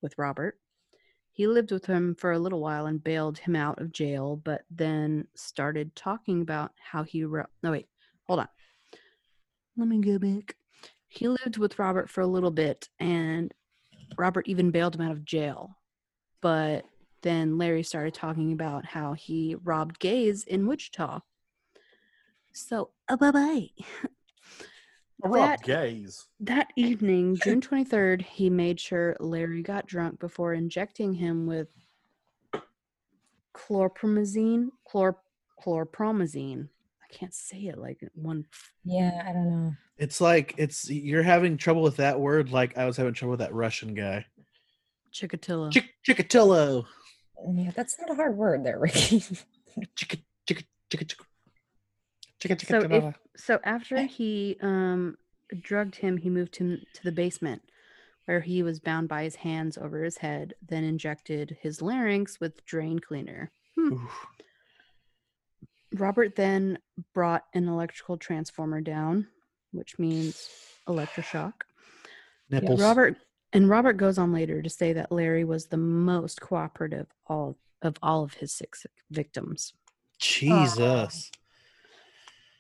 [0.01, 0.59] with Robert.
[1.33, 4.63] He lived with him for a little while and bailed him out of jail, but
[4.69, 7.23] then started talking about how he.
[7.23, 7.87] Ro- no, wait,
[8.27, 8.47] hold on.
[9.77, 10.55] Let me go back.
[11.07, 13.53] He lived with Robert for a little bit, and
[14.17, 15.77] Robert even bailed him out of jail.
[16.41, 16.85] But
[17.21, 21.21] then Larry started talking about how he robbed gays in Wichita.
[22.53, 23.69] So, uh, bye bye.
[25.23, 26.27] That- gays.
[26.39, 31.69] That evening, June 23rd, he made sure Larry got drunk before injecting him with
[33.53, 34.69] chlorpromazine.
[34.91, 35.15] Chlor,
[35.63, 36.67] chlorpromazine.
[37.03, 38.45] I can't say it like one.
[38.83, 39.73] Yeah, I don't know.
[39.97, 43.39] It's like it's you're having trouble with that word, like I was having trouble with
[43.41, 44.25] that Russian guy.
[45.13, 45.71] Chikatilo.
[45.71, 46.85] Chick Chikatilo.
[47.53, 49.19] Yeah, that's not a hard word there, Ricky.
[49.95, 51.25] Chicka chicka chicka chicka.
[52.41, 53.15] Chicka So chicka if chicka.
[53.35, 55.17] So after he um
[55.61, 57.61] drugged him, he moved him to the basement
[58.25, 62.65] where he was bound by his hands over his head, then injected his larynx with
[62.65, 63.51] drain cleaner.
[63.79, 63.99] Oof.
[65.93, 66.77] Robert then
[67.13, 69.27] brought an electrical transformer down,
[69.71, 70.49] which means
[70.87, 71.53] electroshock.
[72.49, 72.81] Nipples.
[72.81, 73.17] Robert
[73.53, 77.97] and Robert goes on later to say that Larry was the most cooperative all of
[78.01, 79.73] all of his six victims.
[80.19, 81.31] Jesus.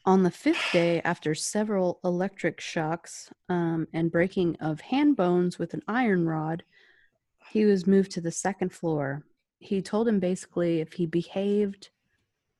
[0.05, 5.75] On the fifth day, after several electric shocks um, and breaking of hand bones with
[5.75, 6.63] an iron rod,
[7.51, 9.23] he was moved to the second floor.
[9.59, 11.89] He told him basically if he behaved,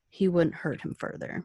[0.10, 1.44] he wouldn't hurt him further.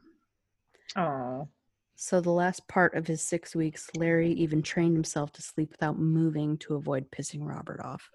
[0.97, 1.49] Oh.
[1.95, 5.99] So, the last part of his six weeks, Larry even trained himself to sleep without
[5.99, 8.11] moving to avoid pissing Robert off.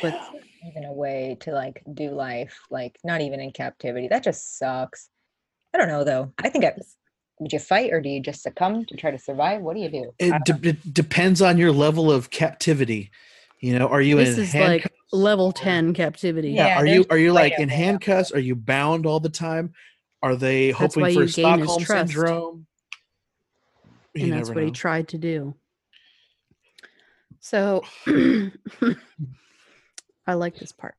[0.00, 0.20] But
[0.64, 4.06] Even a way to like do life, like not even in captivity.
[4.06, 5.10] That just sucks.
[5.74, 6.32] I don't know though.
[6.38, 6.74] I think I
[7.38, 9.62] would you fight or do you just succumb to try to survive?
[9.62, 10.12] What do you do?
[10.18, 13.10] It, de- it depends on your level of captivity.
[13.60, 14.84] You know, are you this in is handcuffs?
[14.84, 16.50] like level 10 captivity.
[16.52, 17.78] yeah, Yeah, are you are you like up in there.
[17.78, 18.32] handcuffs?
[18.32, 19.72] Are you bound all the time?
[20.22, 22.12] Are they That's hoping for you gain his Stockholm trust.
[22.12, 22.66] syndrome?
[24.14, 25.54] You and that's never what he tried to do.
[27.40, 27.82] So
[30.26, 30.94] I like this part.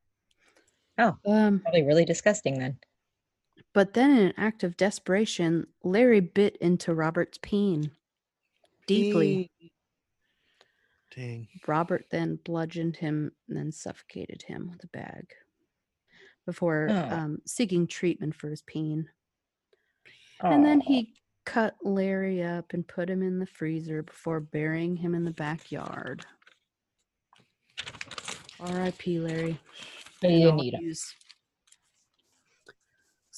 [0.98, 1.16] Oh.
[1.26, 2.78] Um, Probably really disgusting then.
[3.74, 7.90] But then in an act of desperation, Larry bit into Robert's peen
[8.86, 9.50] deeply.
[11.14, 11.46] Dang.
[11.66, 15.26] Robert then bludgeoned him and then suffocated him with a bag
[16.46, 16.94] before Oh.
[16.94, 19.08] um, seeking treatment for his peen.
[20.40, 25.14] And then he cut Larry up and put him in the freezer before burying him
[25.14, 26.24] in the backyard.
[28.60, 29.20] R.I.P.
[29.20, 29.58] Larry.
[30.22, 30.82] And didn't 'em.
[30.82, 31.14] yous.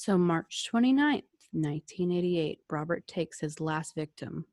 [0.07, 4.45] So March 29th, 1988, Robert takes his last victim,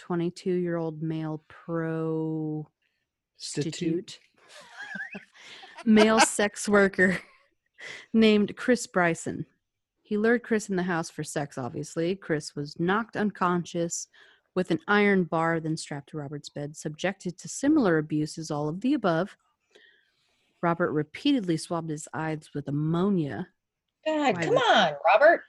[0.00, 2.34] 22-year-old male Stitute.
[3.36, 4.18] prostitute,
[5.84, 7.16] male sex worker
[8.12, 9.46] named Chris Bryson.
[10.02, 12.16] He lured Chris in the house for sex, obviously.
[12.16, 14.08] Chris was knocked unconscious
[14.56, 18.68] with an iron bar, then strapped to Robert's bed, subjected to similar abuse as all
[18.68, 19.36] of the above.
[20.60, 23.46] Robert repeatedly swabbed his eyes with ammonia.
[24.06, 25.42] God, Why come would- on, Robert.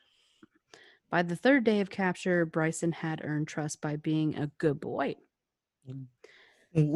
[1.10, 5.16] By the third day of capture, Bryson had earned trust by being a good boy.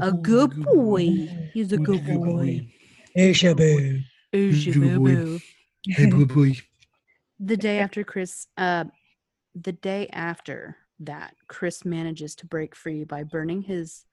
[0.01, 1.49] A good boy.
[1.53, 2.67] He's a good boy.
[3.13, 4.03] Hey, Shabu.
[4.35, 5.11] Ooh, Good boy.
[5.11, 5.41] shabooboo.
[5.85, 6.53] Hey, boy, boy.
[7.39, 8.85] The day after Chris, uh,
[9.53, 14.05] the day after that, Chris manages to break free by burning his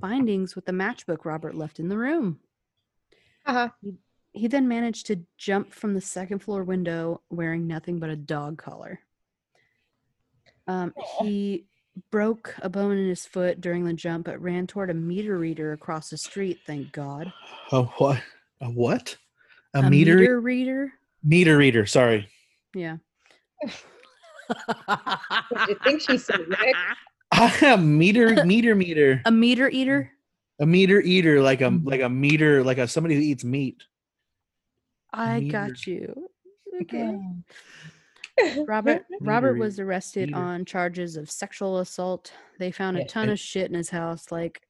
[0.00, 2.38] findings with the matchbook Robert left in the room.
[3.46, 3.70] Uh-huh.
[3.80, 3.94] He
[4.46, 9.00] then managed to jump from the second floor window wearing nothing but a dog collar.
[10.66, 11.64] Um, he
[12.10, 15.72] broke a bone in his foot during the jump, but ran toward a meter reader
[15.72, 16.58] across the street.
[16.66, 17.32] Thank God.
[17.72, 18.22] A what?
[18.60, 19.16] A what?
[19.74, 20.92] A, A meter meter reader.
[21.24, 21.86] meter reader.
[21.86, 22.28] Sorry.
[22.74, 22.98] Yeah.
[23.64, 23.70] you
[25.84, 26.76] think she said, Rick?
[27.62, 29.22] a meter meter meter.
[29.24, 30.12] A meter eater.
[30.60, 33.84] A meter eater, like a like a meter, like a somebody who eats meat.
[35.12, 36.28] I got you.
[36.82, 37.18] Okay.
[38.66, 42.32] Robert Robert was arrested on charges of sexual assault.
[42.58, 44.62] They found a ton of shit in his house, like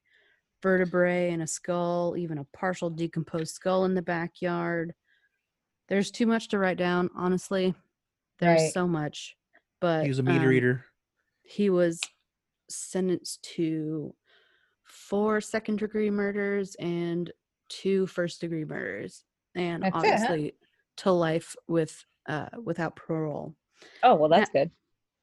[0.63, 4.93] vertebrae and a skull, even a partial decomposed skull in the backyard.
[5.87, 7.73] There's too much to write down, honestly.
[8.39, 8.73] There's Right.
[8.73, 9.35] so much.
[9.81, 10.85] But He was a meter um, eater.
[11.43, 11.99] He was
[12.69, 14.13] sentenced to
[14.83, 17.31] four second degree murders and
[17.69, 19.23] two first degree murders.
[19.59, 20.13] And That's it, huh?
[20.13, 20.53] obviously
[20.97, 23.55] to life with uh without parole.
[24.03, 24.71] Oh, well, that's good.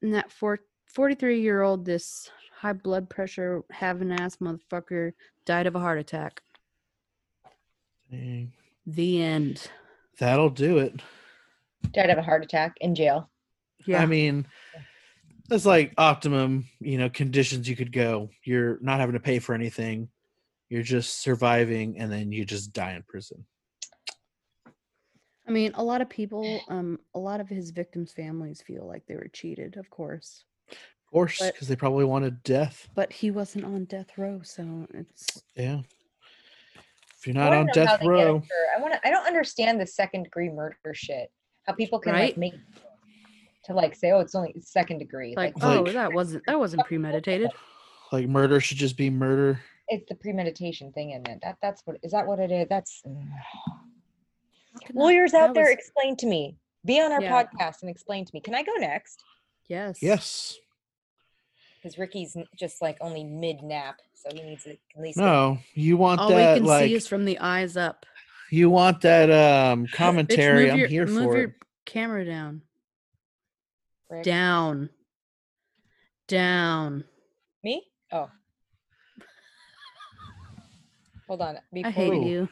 [0.02, 0.60] And that four,
[0.94, 5.12] 43 year old, this high blood pressure having ass motherfucker
[5.44, 6.42] died of a heart attack.
[8.10, 8.52] Dang.
[8.86, 9.68] The end.
[10.18, 11.00] That'll do it.
[11.92, 13.30] Died of a heart attack in jail.
[13.86, 14.02] Yeah.
[14.02, 14.46] I mean,
[15.48, 18.30] that's like optimum, you know, conditions you could go.
[18.44, 20.08] You're not having to pay for anything.
[20.68, 23.44] You're just surviving and then you just die in prison.
[25.48, 29.06] I mean, a lot of people, um, a lot of his victims' families feel like
[29.06, 30.44] they were cheated, of course.
[30.70, 30.76] Of
[31.12, 32.88] course, But- because they probably wanted death.
[32.94, 35.80] But he wasn't on death row, so it's Yeah.
[37.18, 38.94] If you're I not wanna on know how death they get row, for- I want
[38.94, 39.06] to.
[39.06, 41.30] I don't understand the second degree murder shit.
[41.64, 42.36] How people can like Right?
[42.38, 42.54] make
[43.64, 45.34] to like say, oh, it's only second degree.
[45.36, 47.50] like, Like, oh, Like- that wasn't that wasn't premeditated.
[48.12, 49.60] like murder should just be murder.
[49.88, 51.40] it's the premeditation thing in it.
[51.42, 52.68] That that's what is that what it is?
[52.68, 53.02] That's
[54.82, 55.64] How that- lawyers out there.
[55.64, 56.56] was- Explain to me.
[56.84, 57.42] Be on our Yeah.
[57.44, 58.40] podcast and explain to me.
[58.40, 59.22] Can I go next?
[59.68, 60.00] yes.
[60.02, 60.56] Yes.
[61.82, 65.18] Because Ricky's n- just like only mid nap, so he needs to at least.
[65.18, 68.06] get- No, you want All we that can like see is from the eyes up.
[68.50, 70.64] you want that um Bitch, commentary.
[70.64, 71.54] move I'm your, here move for your it.
[71.84, 72.62] camera down.
[74.08, 74.22] Rick.
[74.24, 74.90] Down.
[76.28, 77.04] Down.
[77.64, 77.84] Me?
[78.12, 78.30] Oh.
[81.28, 81.56] Hold on.
[81.56, 82.48] I Before hate we- you.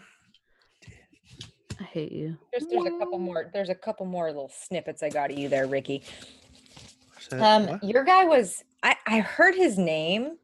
[1.80, 2.36] I hate you.
[2.52, 3.50] There's, there's a couple more.
[3.52, 6.02] There's a couple more little snippets I got of you there, Ricky.
[7.20, 7.84] Said Um, what?
[7.84, 8.62] your guy was.
[8.82, 10.36] I I heard his name,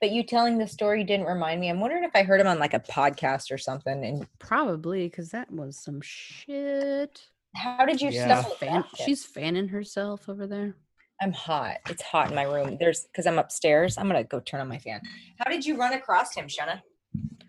[0.00, 1.68] but you telling the story didn't remind me.
[1.68, 4.04] I'm wondering if I heard him on like a podcast or something.
[4.04, 7.22] And Probably because that was some shit.
[7.56, 8.40] how did you Yeah.
[8.40, 10.76] stumble Fan, she's fanning herself over there.
[11.22, 11.78] I'm hot.
[11.90, 12.76] It's hot in my room.
[12.78, 13.98] There's because I'm upstairs.
[13.98, 15.00] I'm gonna go turn on my fan.
[15.38, 16.82] How did you run across him, Shanna?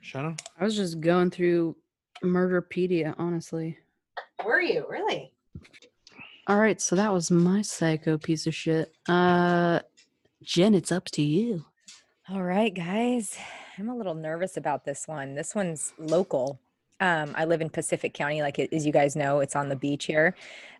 [0.01, 0.35] Shanna?
[0.59, 1.77] I was just going through
[2.23, 3.77] Murderpedia, honestly.
[4.45, 5.33] Were you really?
[6.47, 8.93] All right, so that was my psycho piece of shit.
[9.07, 9.79] Uh,
[10.43, 11.65] Jen, it's up to you.
[12.29, 13.37] All right, guys.
[13.77, 15.35] I'm a little nervous about this one.
[15.35, 16.59] This one's local.
[16.99, 19.75] Um, I live in Pacific County, like it- as you guys know, it's on the
[19.75, 20.35] beach here.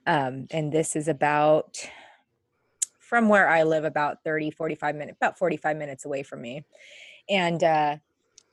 [0.06, 1.77] Um, and this is about
[2.99, 6.63] from where I live, about 30, 45 minutes, about 45 minutes away from me.
[7.30, 7.97] And uh,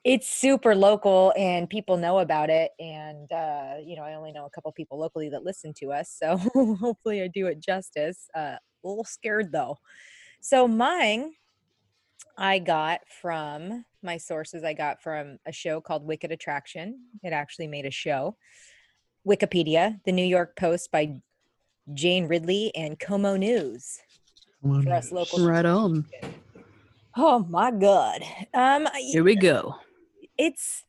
[0.05, 2.71] it's super local and people know about it.
[2.79, 6.15] And, uh, you know, I only know a couple people locally that listen to us.
[6.17, 6.37] So
[6.81, 8.29] hopefully I do it justice.
[8.35, 9.79] Uh, a little scared though.
[10.41, 11.33] So mine
[12.37, 17.01] I got from my sources, I got from a show called Wicked Attraction.
[17.25, 18.37] It actually made a show.
[19.27, 21.21] Wikipedia, the New York Post by
[21.93, 23.99] Jane Ridley, and KOMO News
[24.62, 25.45] Come on, for us local.
[25.45, 26.07] Right on.
[27.16, 28.22] Oh my God.
[28.55, 29.75] Um, Here we go.
[30.39, 30.84] It's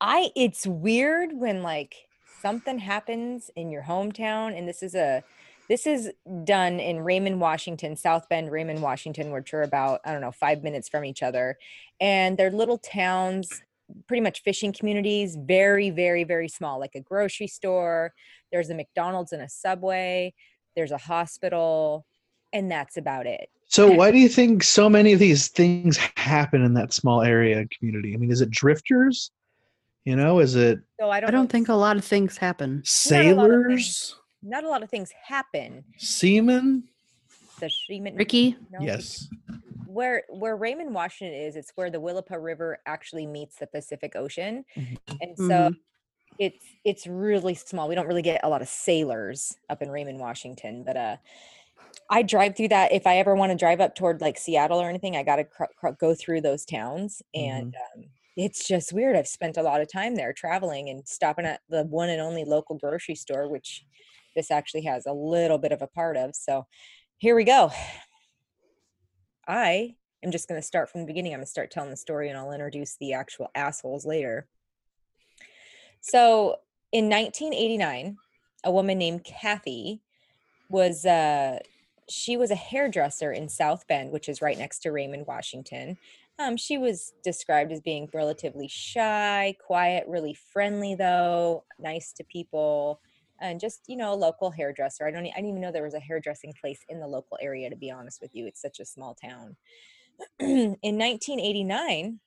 [0.00, 2.06] I it's weird when like
[2.42, 5.24] something happens in your hometown and this is a
[5.68, 6.12] this is
[6.44, 10.62] done in Raymond, Washington, South Bend, Raymond, Washington, which are about, I don't know, five
[10.62, 11.58] minutes from each other.
[12.00, 13.62] And they're little towns,
[14.06, 18.14] pretty much fishing communities, very, very, very small, like a grocery store.
[18.52, 20.34] There's a McDonald's and a subway,
[20.76, 22.06] there's a hospital,
[22.52, 23.50] and that's about it.
[23.68, 27.66] So why do you think so many of these things happen in that small area
[27.78, 28.14] community?
[28.14, 29.30] I mean, is it drifters?
[30.04, 32.82] You know, is it So I don't I don't think a lot of things happen.
[33.10, 33.86] Not a lot of things.
[33.86, 34.16] sailors?
[34.42, 35.82] not a lot of things happen.
[35.98, 36.84] Seaman?
[37.58, 38.78] The Sherman, Ricky, no?
[38.82, 39.28] Yes.
[39.86, 44.64] where where Raymond, Washington is, it's where the Willapa River actually meets the Pacific Ocean,
[44.76, 44.98] Mhm.
[45.20, 45.76] and so Mhm.
[46.38, 47.88] it's it's really small.
[47.88, 51.16] We don't really get a lot of sailors up in Raymond, Washington, but uh,
[52.10, 52.92] I drive through that.
[52.92, 55.44] If I ever want to drive up toward like Seattle or anything, I got to
[55.44, 58.04] cr- cr- go through those towns, and um,
[58.36, 59.16] it's just weird.
[59.16, 62.44] I've spent a lot of time there traveling and stopping at the one and only
[62.44, 63.84] local grocery store, which
[64.36, 66.36] this actually has a little bit of a part of.
[66.36, 66.66] So
[67.16, 67.72] here we go.
[69.48, 71.32] I am just going to start from the beginning.
[71.32, 74.46] I'm going to start telling the story and I'll introduce the actual assholes later.
[76.02, 76.56] So
[76.92, 78.16] in 1989,
[78.64, 80.02] a woman named Kathy
[80.68, 81.60] was, uh,
[82.08, 85.96] she was a hairdresser in South Bend, which is right next to Raymond, Washington.
[86.38, 93.00] Um, she was described as being relatively shy, quiet, really friendly, though, nice to people,
[93.40, 95.06] and just you know a local hairdresser.
[95.06, 97.70] I don't, I didn't even know there was a hairdressing place in the local area.
[97.70, 99.56] To be honest with you, it's such a small town.
[100.38, 102.20] in 1989,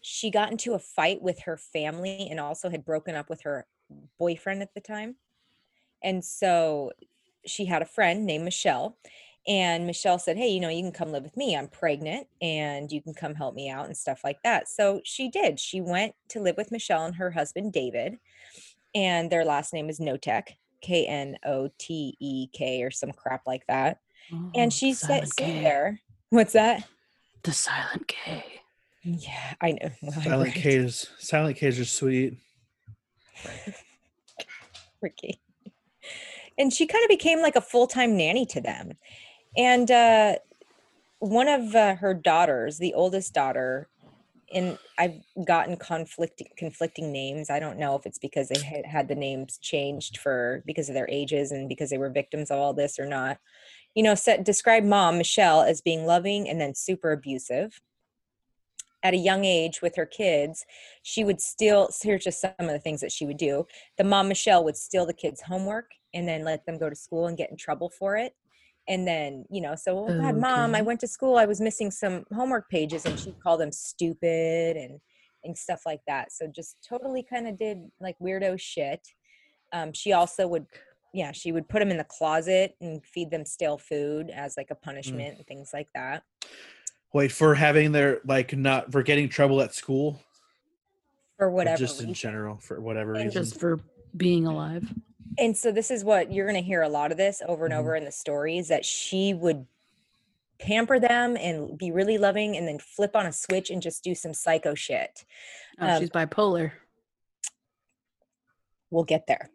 [0.00, 3.66] she got into a fight with her family and also had broken up with her
[4.18, 5.16] boyfriend at the time.
[6.02, 6.92] And so
[7.46, 8.96] she had a friend named Michelle.
[9.46, 11.56] And Michelle said, Hey, you know, you can come live with me.
[11.56, 14.68] I'm pregnant and you can come help me out and stuff like that.
[14.68, 15.58] So she did.
[15.58, 18.18] She went to live with Michelle and her husband, David.
[18.94, 20.48] And their last name is Knotek,
[20.82, 24.00] K N O T E K, or some crap like that.
[24.32, 26.00] Oh, And she sat silent there.
[26.30, 26.84] What's that?
[27.42, 28.60] The silent K.
[29.02, 29.90] Yeah, I know.
[30.02, 30.62] Well, I'm Silent right.
[30.62, 31.08] K's.
[31.18, 32.38] Silent K's are sweet.
[35.00, 35.40] Ricky.
[36.58, 38.92] And she kind of became like a full time nanny to them.
[39.56, 40.36] And uh,
[41.20, 43.88] one of uh, her daughters, the oldest daughter,
[44.52, 47.50] and I've gotten conflicting conflicting names.
[47.50, 50.94] I don't know if it's because they had had the names changed for because of
[50.94, 53.38] their ages and because they were victims of all this or not.
[53.94, 57.80] You know, set describe mom Michelle as being loving and then super abusive.
[59.04, 60.66] At a young age with her kids,
[61.02, 61.88] she would steal.
[62.02, 63.64] Here's just some of the things that she would do
[63.96, 67.26] the mom Michelle would steal the kids' homework and then let them go to school
[67.26, 68.32] and get in trouble for it.
[68.88, 71.90] And then, you know, so oh God, mom, I went to school, I was missing
[71.90, 74.98] some homework pages, and she'd call them stupid and
[75.44, 76.32] and stuff like that.
[76.32, 79.00] So just totally kind of did like weirdo shit.
[79.72, 80.66] Um, she also would,
[81.14, 84.68] yeah, she would put them in the closet and feed them stale food as like
[84.70, 86.22] a punishment and things like that.
[87.12, 90.20] Wait, for having their like not for getting trouble at school?
[91.38, 92.14] For Or whatever just in reason.
[92.14, 93.42] general, for whatever And reason.
[93.44, 93.80] Just for
[94.16, 94.92] being alive.
[95.38, 97.74] and so this is what you're going to hear a lot of this over and
[97.74, 97.78] Mhm.
[97.78, 99.66] over in the stories that she would
[100.58, 104.14] pamper them and be really loving and then flip on a switch and just do
[104.14, 105.24] some psycho shit
[105.80, 106.72] Oh, Um, she's bipolar.
[108.90, 109.48] we'll get there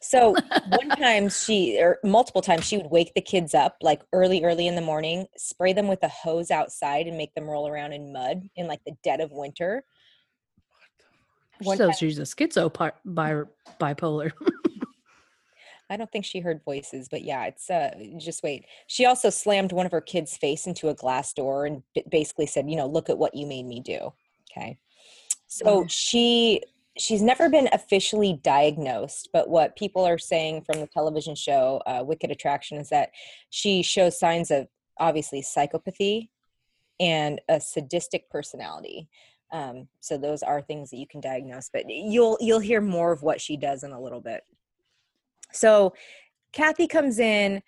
[0.00, 0.34] so
[0.68, 4.66] one time she or multiple times she would wake the kids up like early early
[4.66, 8.12] in the morning spray them with a hose outside and make them roll around in
[8.12, 9.84] mud in like the dead of winter
[11.62, 12.72] one so time- she's a schizo
[13.04, 13.44] bi-
[13.80, 14.32] bipolar.
[15.90, 18.64] I don't think she heard voices, but yeah, it's uh just wait.
[18.86, 22.46] She also slammed one of her kids' face into a glass door and b- basically
[22.46, 24.12] said, you know, look at what you made me do.
[24.50, 24.78] Okay.
[25.48, 26.62] So she
[26.98, 32.02] she's never been officially diagnosed, but what people are saying from the television show uh,
[32.04, 33.10] Wicked Attraction is that
[33.50, 34.68] she shows signs of
[34.98, 36.28] obviously psychopathy
[37.00, 39.08] and a sadistic personality.
[39.52, 43.22] Um, so those are things that you can diagnose, but you'll you'll hear more of
[43.22, 44.42] what she does in a little bit.
[45.52, 45.94] So
[46.52, 47.62] Kathy comes in.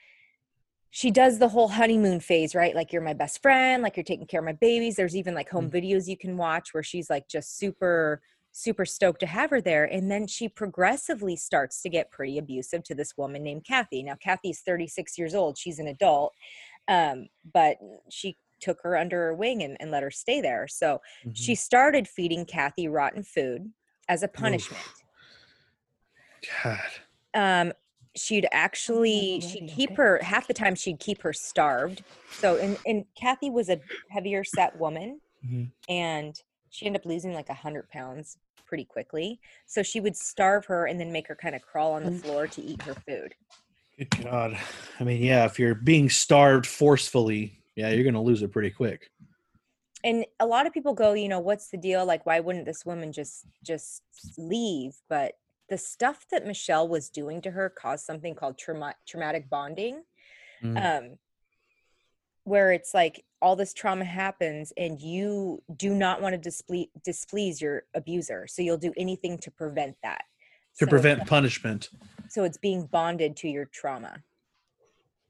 [0.90, 2.74] She does the whole honeymoon phase, right?
[2.74, 4.94] Like you're my best friend, like you're taking care of my babies.
[4.94, 8.22] There's even like home videos you can watch where she's like just super,
[8.56, 9.84] super stoked to have her there.
[9.84, 14.02] And then she progressively starts to get pretty abusive to this woman named Kathy.
[14.04, 15.58] Now, Kathy's 36 years old.
[15.58, 16.32] She's an adult,
[16.86, 17.78] um, but
[18.10, 20.68] she took her under her wing and, and let her stay there.
[20.68, 21.36] So Mhm.
[21.36, 23.72] she started feeding Kathy rotten food
[24.08, 24.84] as a punishment
[26.62, 26.78] God.
[27.34, 27.72] um
[28.16, 33.04] she'd actually she'd keep her half the time she'd keep her starved so and and
[33.18, 33.80] kathy was a
[34.10, 35.72] heavier set woman Mhm.
[35.88, 38.36] and she ended up losing like a hundred pounds
[38.66, 42.04] pretty quickly so she would starve her and then make her kind of crawl on
[42.04, 42.20] the Mm.
[42.22, 43.34] floor to eat her food
[43.96, 44.58] Good God.
[44.98, 49.08] I mean, yeah, if you're being starved forcefully, yeah, you're gonna lose it pretty quick.
[50.02, 52.84] and a lot of people go you know what's the deal like why wouldn't this
[52.84, 54.02] woman just just
[54.36, 55.34] leave but
[55.70, 60.02] the stuff that michelle was doing to her caused something called trauma, traumatic bonding
[60.62, 60.76] Mm.
[60.84, 61.18] um
[62.44, 67.60] where it's like all this trauma happens and you do not want to displease displease
[67.60, 70.22] your abuser so you'll do anything to prevent that
[70.78, 71.90] to So- prevent punishment.
[72.30, 74.22] so it's being bonded to your trauma.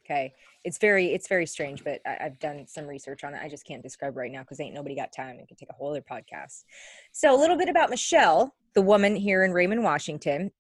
[0.05, 0.35] Okay,
[0.65, 3.41] it's very it's very strange, but I, I've done some research on it.
[3.43, 5.39] I just can't describe right now because ain't nobody got time.
[5.41, 6.65] It could take a whole other podcast.
[7.13, 10.53] So a little bit about Michelle, the woman here in Raymond, Washington.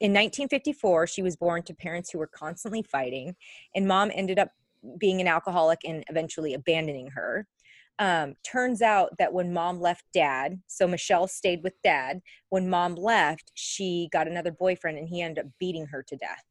[0.00, 3.36] In 1954, she was born to parents who were constantly fighting,
[3.74, 4.50] and mom ended up
[4.98, 7.46] being an alcoholic and eventually abandoning her.
[7.98, 12.20] Um, turns out that when mom left dad, so Michelle stayed with dad.
[12.48, 16.44] When mom left, she got another boyfriend and he ended up beating her to death.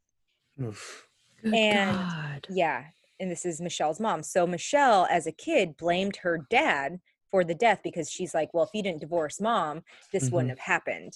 [0.62, 1.08] Oof.
[1.44, 2.48] Good And- God.
[2.50, 2.84] Yeah.
[3.20, 4.24] And this is Michelle's mom.
[4.24, 7.00] So Michelle, as a kid, blamed her dad
[7.30, 10.60] for the death because she's like, well, if you didn't divorce mom, this wouldn't have
[10.60, 11.14] happened.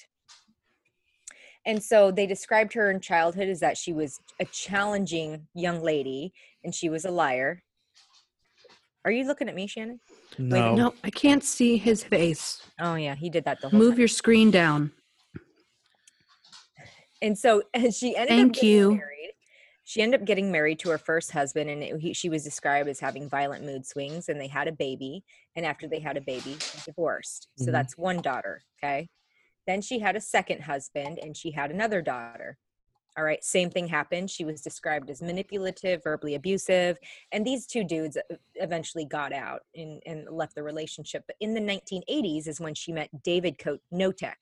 [1.65, 6.33] And so they described her in childhood as that she was a challenging young lady
[6.63, 7.63] and she was a liar.
[9.05, 9.99] Are you looking at me, Shannon?
[10.37, 10.75] No.
[10.75, 12.61] No, I can't see his face.
[12.79, 13.99] Oh yeah, he did that the whole Move time.
[13.99, 14.91] your screen down.
[17.21, 18.89] and so and she ended Thank up getting you.
[18.91, 19.31] married.
[19.85, 22.87] She ended up getting married to her first husband, and it, he, she was described
[22.87, 24.29] as having violent mood swings.
[24.29, 25.23] And they had a baby,
[25.57, 27.49] and after they had a baby, divorced.
[27.57, 27.71] So Mhm.
[27.73, 28.63] that's one daughter.
[28.81, 29.09] Okay.
[29.67, 32.57] Then she had a second husband, and she had another daughter.
[33.15, 33.43] All right.
[33.43, 34.31] Same thing happened.
[34.31, 36.97] She was described as manipulative, verbally abusive,
[37.31, 38.17] and these two dudes
[38.55, 41.23] eventually got out and, and left the relationship.
[41.27, 44.33] But in the 1980s is when she met David Co- Knotek.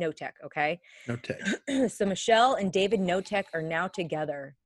[0.00, 0.32] Knotek.
[0.44, 0.80] Okay.
[1.06, 1.40] No tech.
[1.88, 4.56] so Michelle and David Knotek are now together.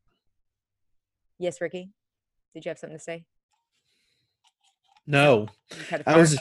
[1.38, 1.90] Yes, Ricky.
[2.54, 3.24] Did you have something to say?
[5.06, 5.48] No.
[5.72, 6.38] You had a I was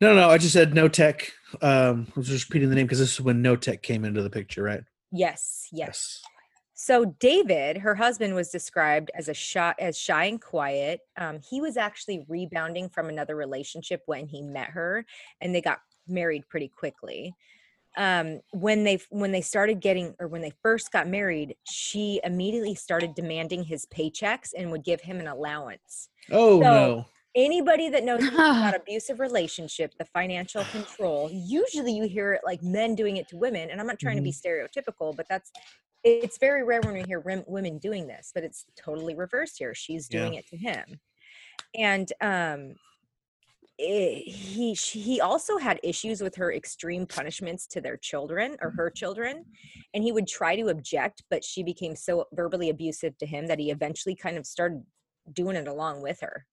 [0.00, 0.30] no, no.
[0.30, 1.32] I just said no tech.
[1.62, 4.22] Um, I was just repeating the name because this is when no tech came into
[4.22, 4.82] the picture, right?
[5.12, 6.20] Yes, yes.
[6.74, 11.00] So David, her husband, was described as a shy, as shy and quiet.
[11.16, 15.06] Um, he was actually rebounding from another relationship when he met her,
[15.40, 17.34] and they got married pretty quickly.
[17.96, 22.74] Um, when they when they started getting or when they first got married, she immediately
[22.74, 26.10] started demanding his paychecks and would give him an allowance.
[26.30, 27.06] Oh So- no.
[27.36, 32.94] Anybody that knows about abusive relationship the financial control usually you hear it like men
[32.96, 35.52] doing it to women and i'm not trying to be stereotypical but that's
[36.02, 39.74] it's very rare when we hear women doing this but it's totally reversed here.
[39.74, 40.20] She's Yeah.
[40.20, 41.00] doing it to him.
[41.74, 42.74] And um
[43.80, 48.70] eh, he she, he also had issues with her extreme punishments to their children or
[48.70, 49.44] her children
[49.94, 53.58] and he would try to object but she became so verbally abusive to him that
[53.58, 54.82] he eventually kind of started
[55.32, 56.46] doing it along with her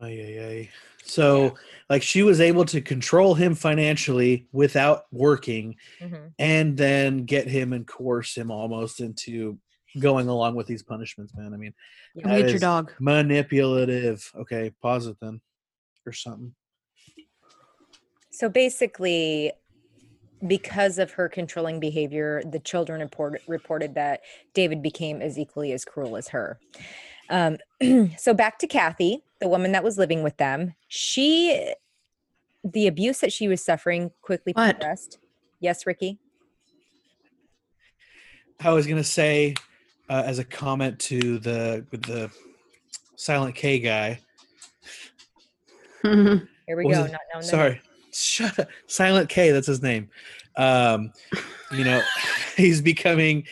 [0.00, 0.70] Ay, ay, ay.
[1.04, 1.56] So,
[1.90, 6.32] like, she was able to control him financially without working, Mhm.
[6.38, 9.58] and then get him and coerce him almost into
[9.98, 11.34] going along with these punishments.
[11.34, 11.74] Man, I mean,
[12.22, 12.92] Come That get your dog.
[12.98, 14.30] manipulative.
[14.34, 15.40] Okay, pause it then,
[16.04, 16.54] or something.
[18.30, 19.52] So basically,
[20.46, 24.20] because of her controlling behavior, the children report, reported that
[24.54, 26.60] David became as equally as cruel as her.
[27.30, 27.58] Um,
[28.18, 30.74] so back to Kathy, the woman that was living with them.
[30.88, 31.74] She,
[32.64, 34.78] the abuse that she was suffering quickly What?
[34.78, 35.18] progressed.
[35.60, 36.18] Yes, Ricky.
[38.60, 39.54] I was gonna say,
[40.08, 42.30] uh, as a comment to the with the
[43.16, 44.20] Silent K guy.
[46.02, 46.90] Here we go.
[46.90, 47.80] Not knowing the Sorry,
[48.12, 48.68] shut up.
[48.86, 49.52] Silent K.
[49.52, 50.08] That's his name.
[50.56, 51.12] Um,
[51.72, 52.02] you know,
[52.56, 53.46] he's becoming,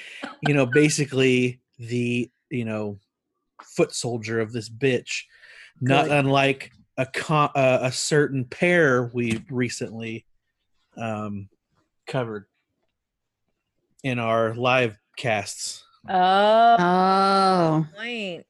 [0.46, 2.98] you know, basically the you know
[3.76, 5.22] foot soldier of this bitch.
[5.80, 6.18] Not Good.
[6.24, 10.24] unlike a con- uh, a certain pair we recently
[10.96, 11.48] um,
[12.06, 12.46] covered
[14.02, 15.84] in our live casts.
[16.08, 18.46] Oh, Oh, point.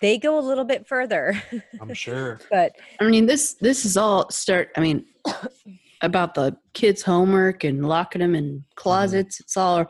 [0.00, 1.42] They go a little bit further,
[1.80, 2.38] I'm sure.
[2.50, 4.68] but I mean this this is all start.
[4.76, 5.06] I mean,
[6.02, 9.40] about the kids' homework and locking them in closets.
[9.40, 9.86] It's all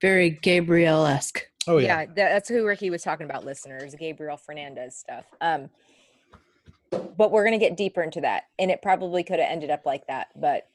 [0.00, 1.40] very Gabriel esque.
[1.66, 2.06] Oh yeah, yeah.
[2.14, 3.94] that's who Ricky was talking about, listeners.
[3.94, 5.26] Gabriel Fernandez stuff.
[5.40, 5.70] Um,
[6.90, 10.06] but we're gonna get deeper into that, and it probably could have ended up like
[10.06, 10.68] that, but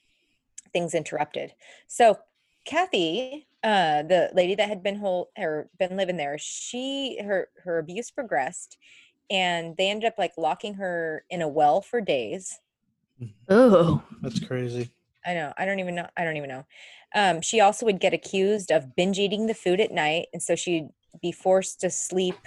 [0.74, 1.54] things interrupted.
[1.88, 2.20] So,
[2.66, 7.80] Kathy, uh, the lady that had been whole or been living there, she her her
[7.80, 8.78] abuse progressed,
[9.30, 12.60] and they ended up like locking her in a well for days.
[13.50, 14.92] Oh, That's crazy.
[15.26, 15.54] I know.
[15.58, 16.08] I don't even know.
[16.16, 16.66] I don't even know.
[17.16, 20.56] Um, she also would get accused of binge eating the food at night, and so
[20.56, 20.90] she'd
[21.22, 22.38] be forced to sleep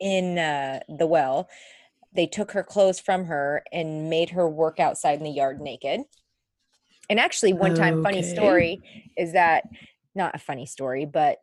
[0.00, 1.48] in uh, the well.
[2.12, 6.00] They took her clothes from her and made her work outside in the yard naked.
[7.10, 9.64] And actually, one time, funny story is that
[10.14, 11.38] not a funny story, but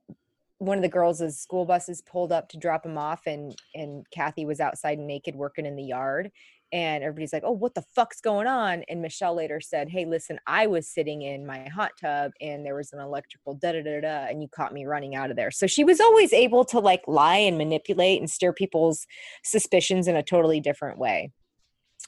[0.59, 4.45] one of the girls' school buses pulled up to drop him off, and and Kathy
[4.45, 6.31] was outside naked working in the yard,
[6.71, 10.39] and everybody's like, "Oh, what the fuck's going on?" And Michelle later said, "Hey, listen,
[10.47, 14.01] I was sitting in my hot tub and there was an electrical da da da
[14.01, 16.79] da, and you caught me running out of there." So she was always able to
[16.79, 19.05] like lie and manipulate and steer people's
[19.43, 21.31] suspicions in a totally different way.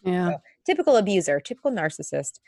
[0.04, 0.38] Yeah.
[0.66, 2.40] Typical abuser, typical narcissist.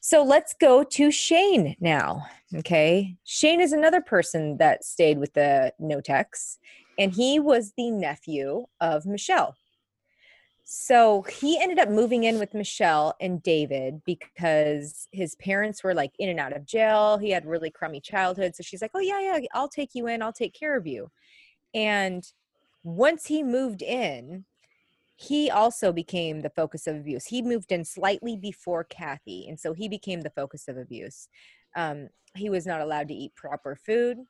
[0.00, 2.26] So let's go to Shane now.
[2.54, 3.16] Okay.
[3.24, 6.58] Shane is another person that stayed with the no Knoteks,
[6.98, 9.56] and he was the nephew of Michelle.
[10.74, 16.12] So he ended up moving in with Michelle and David because his parents were like
[16.18, 17.18] in and out of jail.
[17.18, 18.56] He had really crummy childhood.
[18.56, 20.22] So she's like, Oh, yeah, yeah, I'll take you in.
[20.22, 21.10] I'll take care of you.
[21.74, 22.24] And
[22.84, 24.46] once he moved in,
[25.16, 27.26] he also became the focus of abuse.
[27.26, 29.48] He moved in slightly before Kathy.
[29.48, 31.28] And so he became the focus of abuse.
[31.76, 34.20] Um, he was not allowed to eat proper food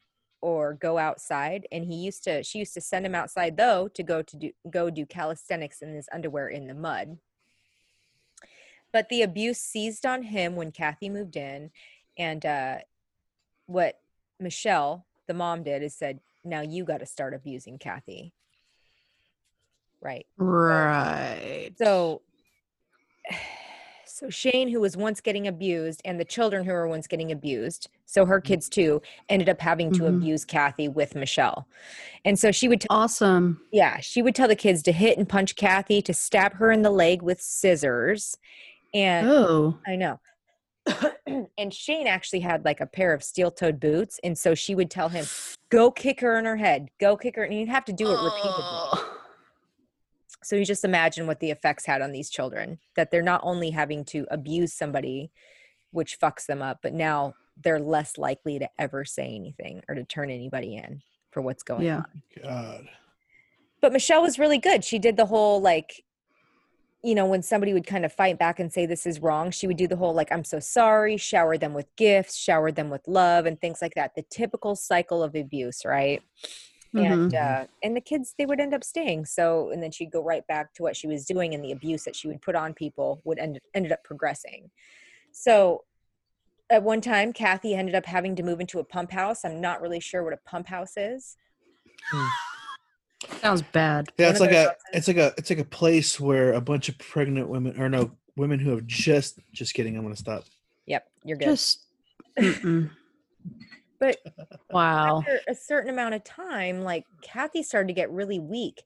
[0.42, 4.02] or go outside and he used to she used to send him outside though to
[4.02, 7.16] go to do go do calisthenics in his underwear in the mud.
[8.92, 11.70] But the abuse seized on him when kathy moved in
[12.18, 12.78] and uh
[13.66, 14.00] what
[14.38, 18.34] michelle the mom did is said now you got to start abusing kathy.
[20.00, 20.26] Right.
[20.36, 21.70] Right.
[21.78, 22.22] so
[24.22, 27.88] so Shane, who was once getting abused, and the children who were once getting abused,
[28.06, 30.16] so her kids too, ended up having to Mhm.
[30.18, 31.66] abuse Kathy with Michelle.
[32.24, 33.60] And so she would tell awesome.
[33.72, 36.82] yeah, she would tell the kids to hit and punch Kathy, to stab her in
[36.82, 38.38] the leg with scissors.
[38.94, 39.78] And Oh.
[39.86, 40.20] I know.
[41.58, 44.20] and Shane actually had like a pair of steel toed boots.
[44.22, 45.24] And so she would tell him,
[45.68, 47.42] go kick her in her head, go kick her.
[47.42, 49.11] And he'd have to do it repeatedly.
[50.44, 53.70] So you just imagine what the effects had on these children that they're not only
[53.70, 55.30] having to abuse somebody,
[55.92, 60.04] which fucks them up, but now they're less likely to ever say anything or to
[60.04, 61.98] turn anybody in for what's going Yeah.
[61.98, 62.22] on.
[62.42, 62.88] God.
[63.80, 64.84] But Michelle was really good.
[64.84, 66.04] She did the whole like,
[67.04, 69.66] you know, when somebody would kind of fight back and say this is wrong, she
[69.66, 73.06] would do the whole like, I'm so sorry, shower them with gifts, shower them with
[73.08, 74.14] love, and things like that.
[74.14, 76.22] The typical cycle of abuse, right?
[76.94, 77.34] And Mhm.
[77.62, 80.46] uh, and the kids they would end up staying so and then she'd go right
[80.46, 83.20] back to what she was doing and the abuse that she would put on people
[83.24, 84.70] would end ended up progressing
[85.30, 85.84] so
[86.70, 89.80] at one time kathy ended up having to move into a pump house i'm not
[89.80, 91.36] really sure what a pump house is
[93.40, 94.08] Sounds bad.
[94.18, 94.76] Yeah, One it's like a houses.
[94.92, 98.10] it's like a it's like a place where a bunch of pregnant women or no
[98.36, 99.96] women who have just just kidding.
[99.96, 100.42] I'm gonna stop.
[100.86, 101.84] yep you're good Just.
[104.02, 104.18] But
[104.72, 105.20] Wow.
[105.20, 108.82] after a certain amount of time, like Kathy started to get really weak.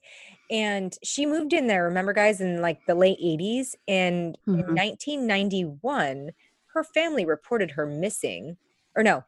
[0.51, 3.75] And she moved in there, remember, guys, in like the late 80s.
[3.89, 4.75] And in Mhm.
[4.75, 6.33] 1991,
[6.75, 8.59] her family reported her missing.
[8.95, 9.25] Or no,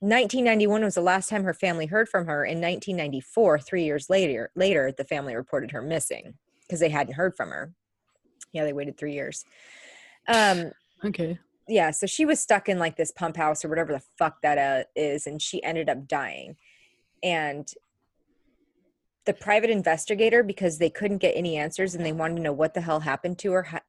[0.00, 2.42] 1991 was the last time her family heard from her.
[2.44, 7.36] In 1994, three years later, later the family reported her missing because they hadn't heard
[7.36, 7.74] from her.
[8.52, 9.44] Yeah, they waited three years.
[10.26, 10.72] Um,
[11.04, 11.38] Okay.
[11.68, 14.58] Yeah, so she was stuck in like this pump house or whatever the fuck that
[14.58, 16.56] uh, is, and she ended up dying.
[17.22, 17.72] And
[19.24, 22.74] the private investigator, because they couldn't get any answers and they wanted to know what
[22.74, 23.82] the hell happened to her,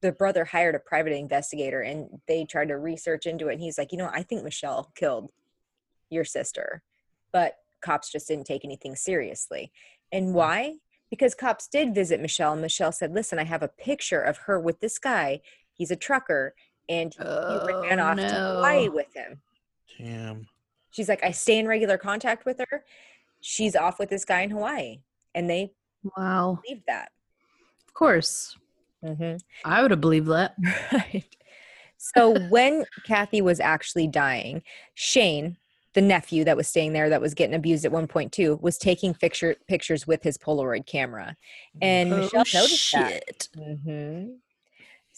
[0.00, 3.54] the brother hired a private investigator and they tried to research into it.
[3.54, 5.32] And he's like, you know, I think Michelle killed
[6.08, 6.82] your sister,
[7.32, 9.72] but cops just didn't take anything seriously.
[10.12, 10.76] And why?
[11.08, 14.60] Because cops did visit Michelle, and Michelle said, Listen, I have a picture of her
[14.60, 15.40] with this guy.
[15.72, 16.54] He's a trucker
[16.90, 18.26] and he ran Oh, off to
[18.56, 19.40] Hawaii with him.
[19.96, 20.46] Damn.
[20.90, 22.84] She's like, I stay in regular contact with her.
[23.40, 25.00] She's off with this guy in Hawaii.
[25.34, 25.72] And they
[26.16, 26.58] Wow.
[26.62, 27.12] believed that.
[27.86, 28.56] Of course.
[29.04, 29.36] Mm-hmm.
[29.64, 30.56] I would have believed that.
[30.92, 31.24] Right.
[32.02, 34.62] So when Kathy was actually dying,
[34.94, 35.58] Shane,
[35.92, 38.78] the nephew that was staying there that was getting abused at one point too, was
[38.78, 41.36] taking picture pictures with his Polaroid camera.
[41.82, 43.48] And Michelle noticed that.
[43.54, 44.28] hmm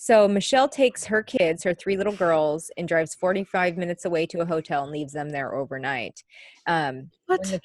[0.03, 4.41] So Michelle takes her kids, her three little girls, and drives 45 minutes away to
[4.41, 6.25] a hotel and leaves them there overnight.
[6.67, 7.41] Um, What?
[7.45, 7.61] the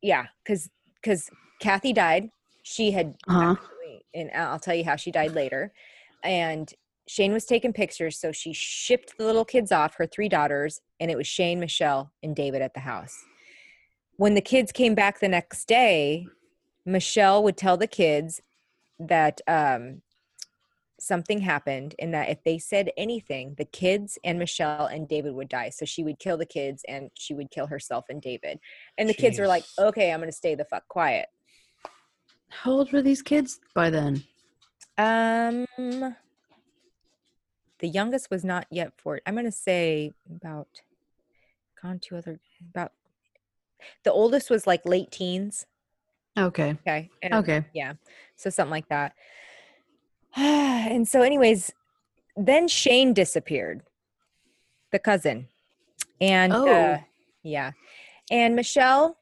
[0.00, 0.70] yeah, because
[1.02, 1.28] because
[1.60, 2.30] Kathy died.
[2.62, 3.56] She had Uh-huh.
[3.60, 5.70] actually, and I'll tell you how she died later.
[6.24, 6.72] And
[7.08, 11.10] Shane was taking pictures, so she shipped the little kids off, her three daughters, and
[11.10, 13.22] it was Shane, Michelle, and David at the house.
[14.16, 16.26] When the kids came back the next day,
[16.86, 18.40] Michelle would tell the kids
[18.98, 20.00] that um,
[20.98, 25.48] something happened and that if they said anything, the kids and Michelle and David would
[25.48, 25.68] die.
[25.70, 28.58] So she would kill the kids and she would kill herself and David.
[28.96, 31.26] And the kids were like, okay, I'm going to stay the fuck quiet.
[32.48, 34.24] How old were these kids by then?
[34.96, 35.66] Um,
[37.78, 39.20] the youngest was not yet four.
[39.26, 40.68] I'm going to say about,
[41.82, 42.40] gone two other,
[42.70, 42.92] about,
[44.04, 45.66] the oldest was like late teens.
[46.38, 46.70] Okay.
[46.86, 47.10] Okay.
[47.22, 47.64] and- Okay.
[47.74, 47.94] Yeah.
[48.36, 49.12] So something like that.
[50.90, 51.72] and so, anyways,
[52.36, 53.82] then Shane disappeared,
[54.92, 55.48] the cousin.
[56.20, 56.96] And uh, Oh.
[57.42, 57.72] yeah.
[58.30, 59.18] And Michelle,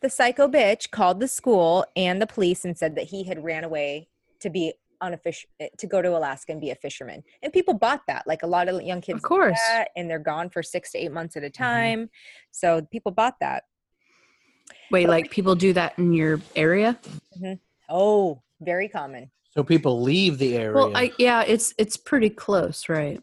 [0.00, 3.64] the psycho bitch, called the school and the police and said that he had ran
[3.64, 4.08] away
[4.40, 5.44] to be on a fish
[5.78, 7.22] to go to Alaska and be a fisherman.
[7.42, 8.24] And people bought that.
[8.26, 9.58] Like a lot of young kids Of course.
[9.68, 12.08] that, and they're gone for six to eight months at a time.
[12.52, 13.64] So people bought that.
[14.92, 16.98] Wait, like people do that in your area?
[17.88, 19.30] Oh, very common.
[19.54, 20.74] So people leave the area.
[20.74, 23.22] Well, I yeah, it's it's pretty close, right?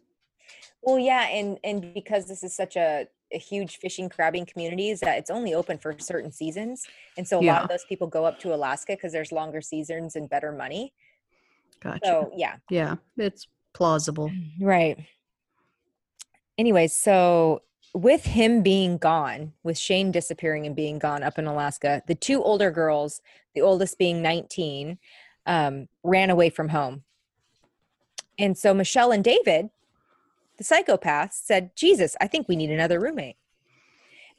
[0.81, 4.99] Well, yeah, and and because this is such a, a huge fishing crabbing community, is
[4.99, 6.85] that it's only open for certain seasons,
[7.17, 10.15] and so a lot of those people go up to Alaska because there's longer seasons
[10.15, 10.93] and better money.
[11.81, 11.99] Gotcha.
[12.03, 14.31] So yeah, yeah, it's plausible.
[14.61, 14.97] right.
[16.59, 17.61] Anyways, so
[17.93, 22.43] with him being gone, with Shane disappearing and being gone up in Alaska, the two
[22.43, 23.21] older girls,
[23.55, 24.97] the oldest being 19,
[25.45, 27.03] um, ran away from home.
[28.37, 29.69] And so Michelle and David,
[30.57, 33.35] the psychopaths, said, Jesus, I think we need another roommate.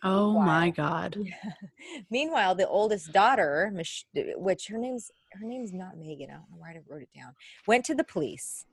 [0.03, 0.73] Oh my Wow.
[0.75, 1.17] god.
[2.11, 6.57] Meanwhile, the oldest daughter, Mich- which her name's her name's not Megan, I don't know
[6.59, 7.35] why I wrote it down,
[7.67, 8.65] went to the police,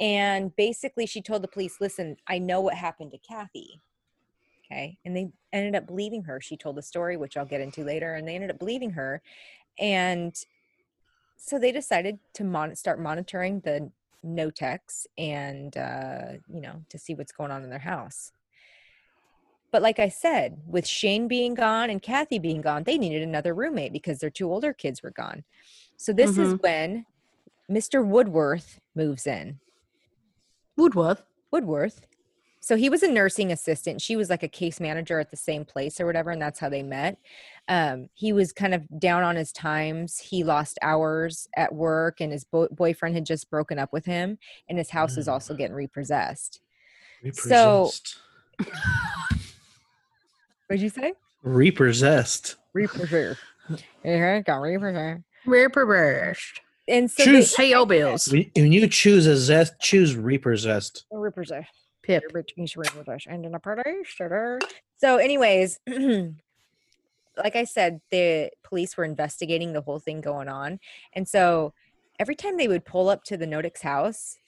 [0.00, 3.80] and basically she told the police, "Listen, I know what happened to Kathy."
[4.64, 6.40] Okay, and they ended up believing her.
[6.40, 9.22] She told the story, which I'll get into later, and they ended up believing her,
[9.78, 10.34] and
[11.38, 13.90] so they decided to mon- start monitoring the
[14.26, 18.32] Knoteks and uh, you know to see what's going on in their house.
[19.70, 23.54] But like I said, with Shane being gone and Kathy being gone, they needed another
[23.54, 25.44] roommate because their two older kids were gone.
[25.98, 27.04] So this is when
[27.70, 28.04] Mr.
[28.04, 29.60] Woodworth moves in.
[30.76, 31.22] Woodworth.
[31.50, 32.06] Woodworth.
[32.60, 34.00] So he was a nursing assistant.
[34.00, 36.68] She was like a case manager at the same place or whatever, and that's how
[36.68, 37.18] they met.
[37.68, 40.18] Um, he was kind of down on his times.
[40.18, 44.38] He lost hours at work, and his bo- boyfriend had just broken up with him,
[44.68, 45.32] and his house is Mm.
[45.32, 46.60] also getting repossessed.
[47.22, 48.16] repossessed.
[50.66, 51.12] What'd you say?
[51.42, 52.56] repossessed.
[52.72, 53.40] Repossessed.
[54.04, 55.22] Yeah, got repossessed.
[55.46, 56.60] Repossessed.
[56.88, 57.54] And so Choose.
[57.56, 58.28] Hey, yo, bills.
[58.28, 61.04] When when you choose a zest, choose repossessed.
[61.10, 61.68] they repossessed.
[62.02, 62.22] Pip.
[64.96, 65.78] So, anyways,
[67.38, 70.80] like I said, the police were investigating the whole thing going on.
[71.12, 71.72] And so
[72.18, 74.38] every time they would pull up to the Knoteks house,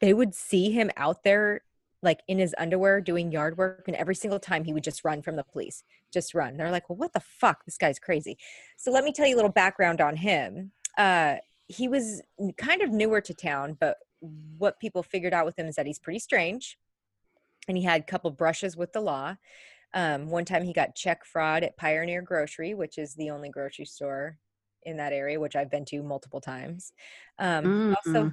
[0.00, 1.62] they would see him out there
[2.02, 3.84] like in his underwear doing yard work.
[3.86, 6.56] And every single time he would just run from the police, just run.
[6.56, 7.64] They're like, well, what the fuck?
[7.64, 8.36] This guy's crazy.
[8.76, 10.72] So let me tell you a little background on him.
[10.98, 11.36] Uh,
[11.68, 12.22] he was
[12.58, 13.96] kind of newer to town, but
[14.58, 16.78] what people figured out with him is that he's pretty strange
[17.68, 19.36] and he had a couple brushes with the law.
[19.96, 23.86] Um, one time he got check fraud at Pioneer Grocery, which is the only grocery
[23.86, 24.38] store
[24.82, 26.92] in that area, which I've been to multiple times.
[27.38, 28.32] Um, he Also,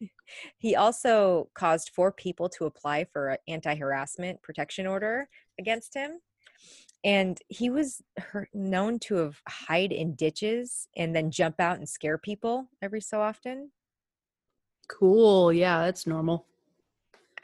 [0.58, 6.18] he also caused four people to apply for an anti-harassment protection order against him.
[7.04, 8.02] And he was
[8.52, 13.20] known to have hide in ditches and then jump out and scare people every so
[13.20, 13.70] often.
[14.88, 15.52] Cool.
[15.52, 16.44] Yeah, that's normal.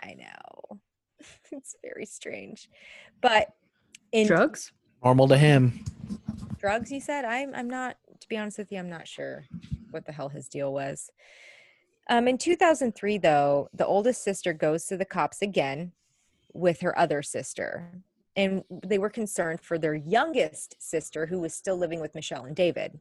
[0.02, 0.80] I know.
[1.52, 2.68] it's very strange.
[3.20, 3.54] But
[4.12, 4.72] in Drugs?
[5.04, 5.84] Normal to him.
[6.58, 7.24] drugs, you said?
[7.24, 9.46] I'm I'm not to be honest with you, I'm not sure
[9.90, 11.10] what the hell his deal was.
[12.08, 15.92] Um, in 2003, though, the oldest sister goes to the cops again
[16.52, 18.02] with her other sister.
[18.36, 22.56] And they were concerned for their youngest sister, who was still living with Michelle and
[22.56, 22.98] David.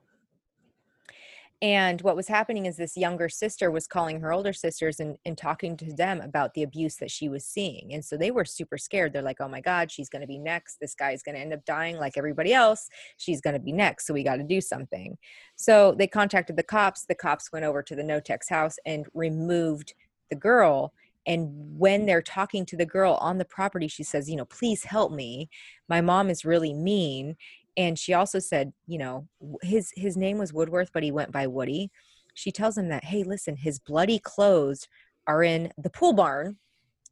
[1.62, 5.38] And what was happening is this younger sister was calling her older sisters and, and
[5.38, 7.94] talking to them about the abuse that she was seeing.
[7.94, 9.12] And so they were super scared.
[9.12, 10.78] They're like, oh my God, she's going to be next.
[10.80, 12.88] This guy's going to end up dying like everybody else.
[13.18, 14.08] She's going to be next.
[14.08, 15.18] So we got to do something.
[15.58, 17.06] So they contacted the cops.
[17.06, 19.94] The cops went over to the Knoteks house and removed
[20.30, 20.94] the girl.
[21.28, 24.86] And when they're talking to the girl on the property, she says, you know, please
[24.86, 25.50] help me.
[25.90, 27.36] My mom is really mean
[27.78, 29.28] and she also said you know
[29.62, 31.90] his his name was woodworth but he went by woody
[32.34, 34.88] she tells him that hey listen his bloody clothes
[35.28, 36.58] are in the pool barn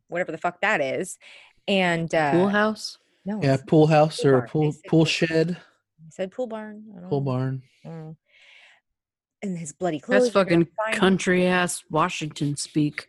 [0.07, 1.17] whatever the fuck that is
[1.67, 2.97] and uh Pool house?
[3.25, 4.49] no Yeah, pool house pool or barn.
[4.49, 5.57] Pool pool pool- shed,
[6.03, 7.25] he said pool barn I don't pool know.
[7.25, 7.63] barn.
[7.85, 8.15] I
[9.43, 13.07] and his bloody clothes That's fucking find- country ass Washington speak.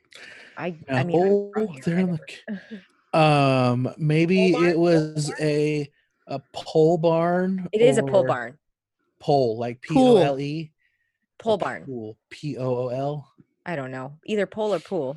[0.58, 2.18] i Yeah, i mean oh, from they're I in
[3.12, 5.90] the Um, maybe it was a
[6.28, 7.68] a pole barn.
[7.72, 8.56] it is a pole barn
[9.18, 10.18] Pole like P Pool.
[10.18, 10.70] O L E.
[11.38, 13.32] pole barn Pool P O O L.
[13.66, 15.16] i don't know either pole or pool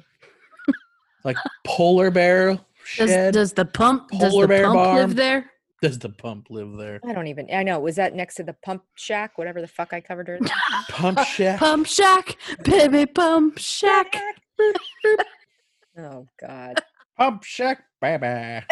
[1.23, 2.53] Like polar bear
[2.97, 3.33] Does shed.
[3.33, 4.95] does the pump does Polar the bear pump barn.
[4.97, 5.51] live there?
[5.83, 6.99] Does the pump live there?
[7.03, 7.47] I don't even.
[7.51, 7.79] I know.
[7.79, 9.37] Was that next to the pump shack?
[9.39, 10.37] Whatever the fuck I covered her.
[10.89, 11.59] Pump shack.
[11.59, 14.15] Pump Shack, baby, Pump Shack.
[15.97, 16.83] oh God.
[17.17, 18.63] Pump shack, baby.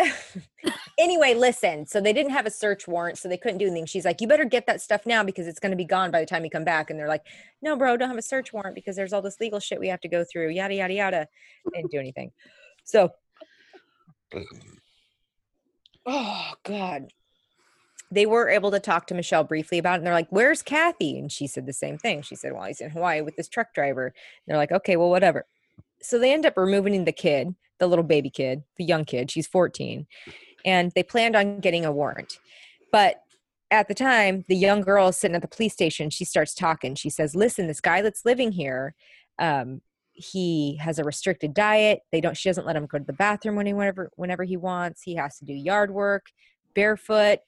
[1.00, 1.88] Anyway, listen.
[1.88, 3.86] So they didn't have a search warrant, so they couldn't do anything.
[3.86, 6.20] She's like, "You better get that stuff now because it's going to be gone by
[6.20, 7.26] the time you come back." And they're like,
[7.62, 10.02] "No, bro, don't have a search warrant because there's all this legal shit we have
[10.02, 11.28] to go through." Yada yada yada.
[11.66, 12.32] They didn't do anything.
[12.84, 13.12] So,
[16.06, 17.12] oh God.
[18.12, 19.98] They were able to talk to Michelle briefly about it.
[19.98, 21.20] And they're like, Where's Kathy?
[21.20, 22.24] And she said the same thing.
[22.24, 24.08] She said, Well, he's in Hawaii with this truck driver.
[24.08, 24.14] And
[24.48, 25.46] they're like, Okay, well, whatever.
[26.02, 29.30] So they end up removing the kid, the little baby kid, the young kid.
[29.30, 30.08] She's 14.
[30.66, 32.40] And they planned on getting a warrant.
[32.92, 33.22] But
[33.72, 36.10] at the time, the young girl sitting at the police station.
[36.10, 36.96] She starts talking.
[36.96, 38.96] She says, Listen, this guy that's living here,
[39.38, 39.82] um,
[40.14, 42.02] he has a restricted diet.
[42.12, 45.02] They don't she doesn't let him go to the bathroom whenever whenever he wants.
[45.04, 46.28] He has to do yard work
[46.74, 47.40] barefoot.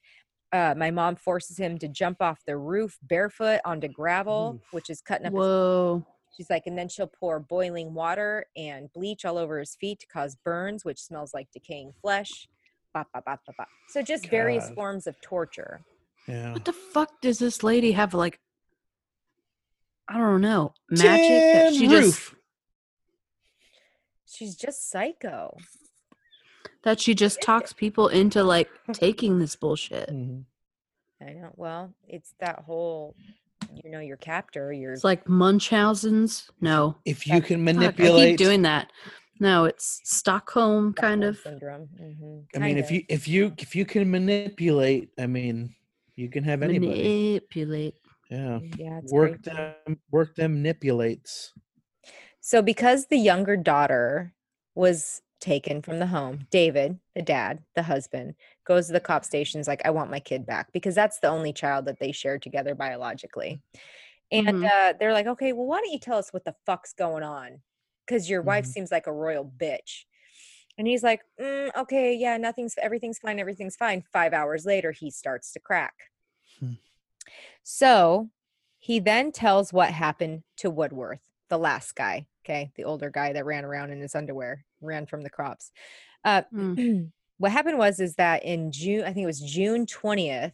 [0.52, 5.00] Uh, my mom forces him to jump off the roof barefoot onto gravel, which is
[5.00, 6.06] cutting up his Whoa.
[6.36, 10.06] She's like, and then she'll pour boiling water and bleach all over his feet to
[10.06, 12.48] cause burns, which smells like decaying flesh.
[12.94, 13.68] Bop, bop, bop, bop, bop.
[13.88, 15.80] So just various forms of torture.
[16.28, 16.52] Yeah.
[16.52, 18.38] What the fuck does this lady have like
[20.08, 22.34] I don't know, magic that Tin she just.
[24.26, 25.56] She's just psycho.
[26.84, 30.10] that she just talks people into like taking this bullshit.
[30.10, 30.44] Mhm.
[31.20, 31.52] I know.
[31.56, 33.14] Well, it's that whole,
[33.82, 36.50] you know, your captor, your It's like Munchausen's.
[36.60, 36.96] No.
[37.04, 38.90] If you can Fuck, I manipulate, keep doing that.
[39.40, 41.38] No, it's Stockholm kind Stockholm of.
[41.40, 41.88] syndrome.
[41.98, 45.74] hmm I mean, if you if you if you can manipulate, I mean,
[46.16, 47.40] you can have anybody.
[47.50, 47.94] Manipulate.
[48.30, 48.60] Yeah.
[48.76, 49.56] yeah, it's Work crazy.
[49.86, 51.52] them, work them manipulates.
[52.40, 54.34] So, because the younger daughter
[54.74, 58.34] was taken from the home, David, the dad, the husband,
[58.66, 59.60] goes to the cop station.
[59.60, 62.42] Is like, I want my kid back because that's the only child that they shared
[62.42, 63.60] together biologically.
[64.30, 64.64] And Mhm.
[64.64, 67.60] uh, they're like, okay, well, why don't you tell us what the fuck's going on?
[68.06, 68.68] Because your wife Mhm.
[68.68, 70.04] seems like a royal bitch.
[70.78, 74.02] And he's like, "Mm, okay, yeah, nothing's, everything's fine, everything's fine.
[74.02, 75.94] Five hours later, he starts to crack.
[76.58, 76.72] Hmm.
[77.62, 78.30] So
[78.78, 83.44] he then tells what happened to Woodworth, the last guy, okay, the older guy that
[83.44, 85.70] ran around in his underwear, ran from the crops.
[86.24, 87.12] Uh, Mm.
[87.42, 90.52] what happened was is that in June, I think it was June 20th,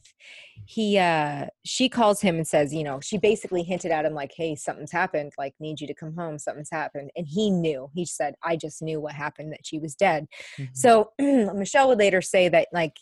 [0.64, 4.32] he uh she calls him and says, you know, she basically hinted at him like,
[4.34, 7.11] hey, something's happened, like need you to come home, something's happened.
[7.14, 7.91] And he knew.
[7.95, 10.28] He said, I just knew what happened, that she was dead.
[10.59, 10.68] Mhm.
[10.72, 12.97] So Michelle would later say that like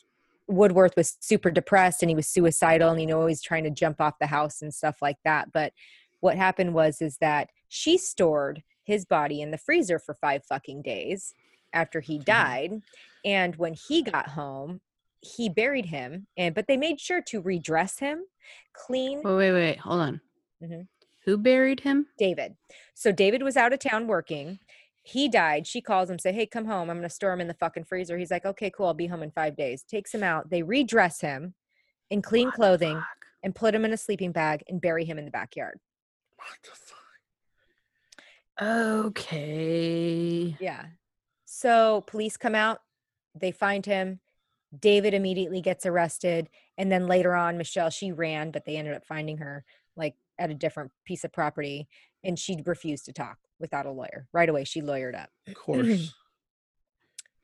[0.49, 4.01] Woodworth was super depressed and he was suicidal and you know always trying to jump
[4.01, 5.53] off the house and stuff like that.
[5.53, 5.73] But
[6.19, 10.83] what happened was is that she stored his body in the freezer for five fucking
[10.83, 11.35] days
[11.73, 12.83] after he died.
[13.25, 14.81] And when he got home,
[15.21, 18.25] he buried him and but they made sure to redress him,
[18.73, 19.79] clean Wait, wait, wait.
[19.79, 20.21] Hold on.
[20.63, 20.87] Mhm.
[21.25, 22.07] Who buried him?
[22.19, 22.57] David.
[22.95, 24.61] So David was out of town working.
[25.03, 25.67] He died.
[25.67, 26.89] She calls him, say, "Hey, come home.
[26.91, 28.87] I'm going to store him in the fucking freezer." He's like, "Okay, cool.
[28.87, 30.51] I'll be home in five days." Takes him out.
[30.51, 31.55] They redress him
[32.11, 33.03] in clean What clothing
[33.43, 35.79] and put him in a sleeping bag and bury him in the backyard.
[36.37, 36.97] What the fuck?
[39.07, 40.57] Okay.
[40.61, 40.87] Yeah.
[41.57, 42.83] So police come out.
[43.35, 44.21] They find him.
[44.79, 49.07] David immediately gets arrested, and then later on, Michelle she ran, but they ended up
[49.07, 49.65] finding her
[49.97, 51.89] like at a different piece of property,
[52.23, 54.29] and she refused to talk without a lawyer.
[54.35, 55.31] Right away, she lawyered up.
[55.49, 56.13] Of course.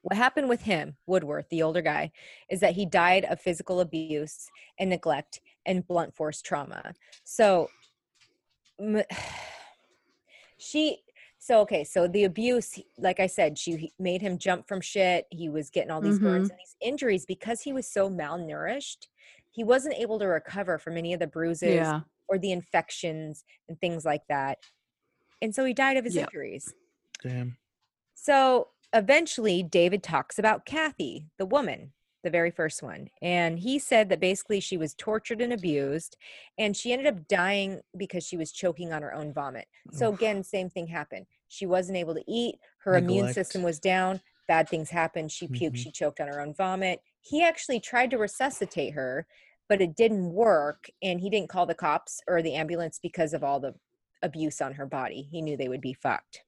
[0.02, 2.12] what happened with him, Woodworth, the older guy,
[2.50, 6.92] is that he died of physical abuse and neglect and blunt force trauma.
[7.24, 7.70] So,
[10.58, 10.98] she,
[11.45, 15.26] so okay, so the abuse, like I said, she made him jump from shit.
[15.32, 16.53] He was getting all these burns mm-hmm.
[16.53, 19.09] and these injuries because he was so malnourished.
[19.51, 22.03] He wasn't able to recover from any of the bruises Yeah.
[22.28, 24.59] or the infections and things like that.
[25.43, 26.28] And so he died of his Yep.
[26.28, 26.72] injuries.
[27.24, 27.57] Damn.
[28.14, 33.08] So eventually, David talks about Kathy, the woman, the very first one.
[33.20, 36.16] And he said that basically she was tortured and abused,
[36.58, 39.66] and she ended up dying because she was choking on her own vomit.
[39.92, 40.14] So, Oof.
[40.14, 41.26] again, same thing happened.
[41.48, 45.30] She wasn't able to eat, her immune system was down, bad things happened.
[45.30, 45.76] She puked, Mhm.
[45.76, 47.00] she choked on her own vomit.
[47.20, 49.26] He actually tried to resuscitate her,
[49.68, 50.90] but it didn't work.
[51.02, 53.74] And he didn't call the cops or the ambulance because of all the
[54.22, 55.22] abuse on her body.
[55.30, 56.42] He knew they would be fucked.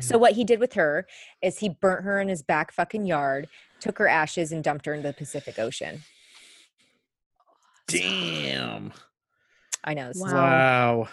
[0.00, 1.06] So what he did with her
[1.42, 3.48] is he burnt her in his back fucking yard,
[3.80, 6.02] took her ashes and dumped her into the Pacific Ocean.
[7.86, 8.92] Damn.
[9.84, 10.12] I know.
[10.14, 10.32] Wow.
[10.32, 11.08] Wow.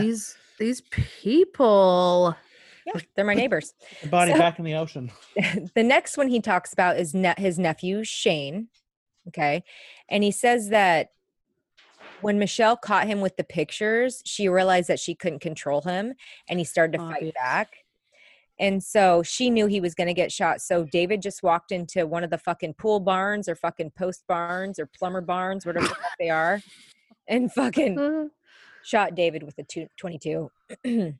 [0.00, 2.36] These these people.
[2.86, 3.72] Yeah, they're my neighbors.
[4.02, 5.10] The body So- back in the ocean.
[5.74, 8.68] the next one he talks about is ne- his nephew Shane.
[9.28, 9.62] Okay.
[10.08, 11.10] And he says that
[12.20, 16.14] when Michelle caught him with the pictures, she realized that she couldn't control him
[16.48, 17.20] and he started to Obvious.
[17.20, 17.68] fight back.
[18.60, 20.60] And so she knew he was going to get shot.
[20.60, 24.78] So David just walked into one of the fucking pool barns or fucking post barns
[24.78, 26.62] or plumber barns, whatever the they are,
[27.28, 28.30] and fucking
[28.84, 30.50] shot David with a two- 22.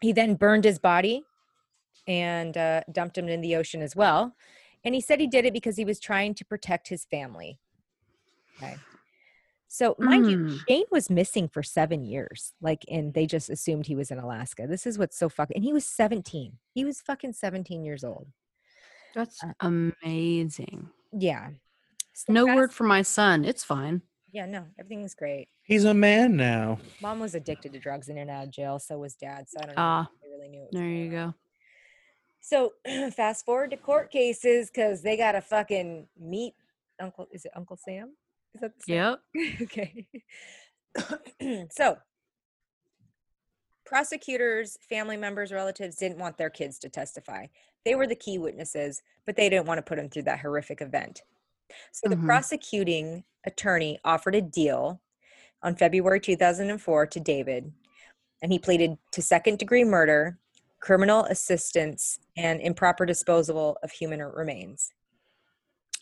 [0.00, 1.24] he then burned his body
[2.06, 4.34] and uh, dumped him in the ocean as well.
[4.84, 7.58] And he said he did it because he was trying to protect his family.
[8.56, 8.76] Okay.
[9.76, 10.58] So, mind you, Mm.
[10.66, 12.54] Shane was missing for seven years.
[12.62, 14.66] Like, and they just assumed he was in Alaska.
[14.66, 15.54] This is what's so fucking.
[15.54, 16.56] And he was 17.
[16.72, 18.26] He was fucking 17 years old.
[19.14, 20.88] That's Uh, amazing.
[21.12, 21.50] Yeah.
[22.14, 23.44] So No fast- word for my son.
[23.44, 24.00] It's fine.
[24.32, 25.48] Yeah, no, everything's great.
[25.62, 26.78] He's a man now.
[27.02, 28.78] Mom was addicted to drugs and in and out of jail.
[28.78, 29.48] So was dad.
[29.50, 29.82] So I don't know.
[29.82, 30.60] Ah, if they really knew.
[30.60, 31.10] What was There you on.
[31.30, 31.34] go.
[32.40, 32.72] So
[33.10, 36.54] fast forward to court cases because they got to fucking meet
[36.98, 37.26] Uncle.
[37.30, 38.16] Is it Uncle Sam?
[38.56, 39.16] Is that the Sam?
[39.36, 39.60] Yep.
[39.62, 40.06] okay.
[41.70, 41.98] so
[43.84, 47.46] prosecutors, family members, relatives didn't want their kids to testify.
[47.84, 50.80] They were the key witnesses, but they didn't want to put them through that horrific
[50.80, 51.22] event.
[51.92, 52.24] So the Mhm.
[52.24, 55.00] prosecuting attorney offered a deal
[55.62, 57.72] on February 2004 to David,
[58.42, 60.38] and he pleaded to second degree murder,
[60.80, 64.92] criminal assistance, and improper disposal of human remains.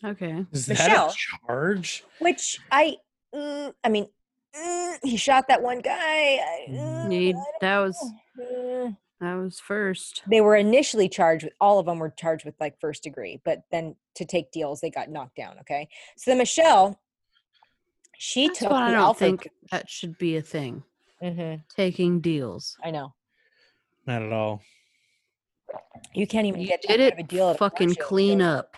[0.03, 0.45] Okay.
[0.51, 1.07] Is Michelle.
[1.07, 2.03] that a charge?
[2.19, 2.97] Which I,
[3.33, 4.07] mm, I mean,
[4.55, 5.95] mm, he shot that one guy.
[6.37, 7.97] I, mm, Need that was
[8.39, 8.95] mm.
[9.21, 10.23] that was first.
[10.29, 13.63] They were initially charged with all of them were charged with like first degree, but
[13.71, 15.57] then to take deals, they got knocked down.
[15.61, 15.87] Okay,
[16.17, 16.99] so then Michelle,
[18.17, 19.19] she That's took what I don't Alford.
[19.19, 20.83] think that should be a thing.
[21.23, 22.77] Mhm, Taking deals.
[22.83, 23.13] I know
[24.05, 24.61] Not at all.
[26.13, 27.69] you can't even You get that did good of a it deal at a car
[27.69, 28.77] fucking clean so- up.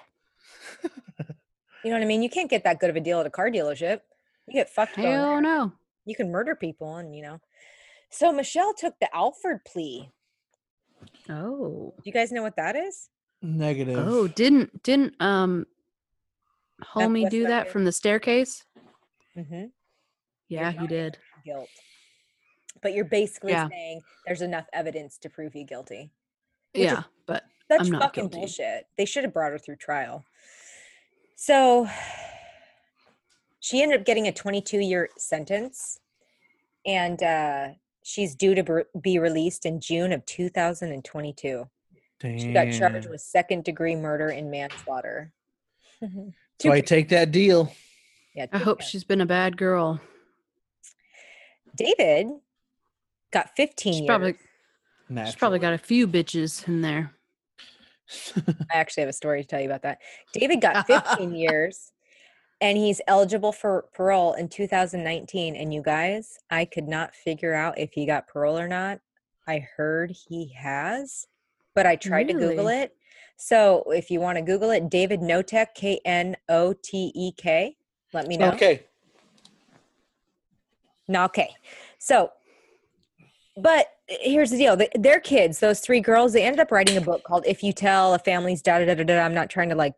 [1.87, 2.21] You know what I mean?
[2.21, 4.01] You can't get that good of a deal at a car dealership.
[4.45, 4.97] You get fucked.
[4.97, 5.71] going Hell no.
[6.03, 7.39] You can murder people, and you know.
[8.09, 10.11] So Michelle took the Alford plea.
[11.29, 11.93] Oh.
[11.95, 13.07] Do you guys know what that is?
[13.41, 13.97] Negative.
[14.05, 15.65] Oh, didn't didn't um
[16.93, 17.71] homie West do that Story.
[17.71, 18.65] from the staircase?
[19.37, 19.65] Mm-hmm.
[20.49, 21.17] Yeah, he did.
[21.45, 21.69] guilt.
[22.81, 23.69] But you're basically Yeah.
[23.69, 26.11] saying there's enough evidence to prove you guilty.
[26.73, 28.37] Yeah, but Such I'm not fucking guilty.
[28.39, 28.87] bullshit.
[28.97, 30.25] They should have brought her through trial.
[31.39, 31.87] So
[33.59, 35.99] she ended up getting a 22 year sentence
[36.85, 37.67] and uh,
[38.03, 41.69] she's due to be released in June of 2022.
[42.23, 45.31] She got charged with second degree murder and manslaughter.
[46.59, 47.71] So I take that deal.
[48.33, 48.89] yeah, I hope counts.
[48.89, 50.01] she's been a bad girl.
[51.75, 52.29] David
[53.31, 54.07] got 15 She's years.
[54.07, 54.35] probably
[55.25, 57.13] she's probably got a few bitches in there.
[58.71, 59.99] I actually have a story to tell you about that.
[60.33, 60.87] David got
[61.17, 61.91] 15 years
[62.61, 65.55] and he's eligible for parole in 2019.
[65.55, 68.99] And you guys, I could not figure out if he got parole or not.
[69.47, 71.27] I heard he has,
[71.75, 72.93] but I tried to Google it.
[73.37, 77.77] So if you want to Google it, David Knotek, K N O T E K.
[78.13, 78.51] Let me know.
[78.51, 78.83] Okay.
[81.07, 81.55] No, okay.
[81.99, 82.31] So,
[83.57, 86.97] but eh, here's the deal: Th- their kids, those three girls, they ended up writing
[86.97, 89.19] a book called "If You Tell a Family's Da Da Da Da." da.
[89.19, 89.93] I'm not trying to like;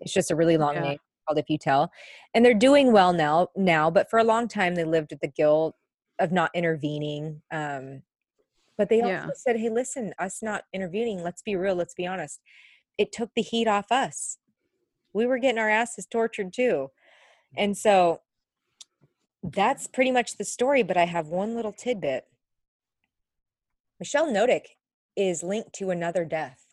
[0.00, 0.82] it's just a really long Yeah.
[0.82, 1.90] name called "If You Tell,"
[2.34, 3.48] and they're doing well now.
[3.56, 5.74] Now, but for a long time, they lived with the guilt
[6.18, 7.42] of not intervening.
[7.50, 8.02] Um,
[8.78, 9.22] but they Yeah.
[9.22, 11.22] also said, "Hey, listen, us not intervening.
[11.22, 11.74] Let's be real.
[11.74, 12.40] Let's be honest.
[12.98, 14.38] It took the heat off us.
[15.12, 16.90] We were getting our asses tortured too."
[17.56, 18.20] And so
[19.42, 22.26] that's pretty much the story, but I have one little tidbit.
[23.98, 24.62] Michelle Knotek
[25.16, 26.64] is linked to another death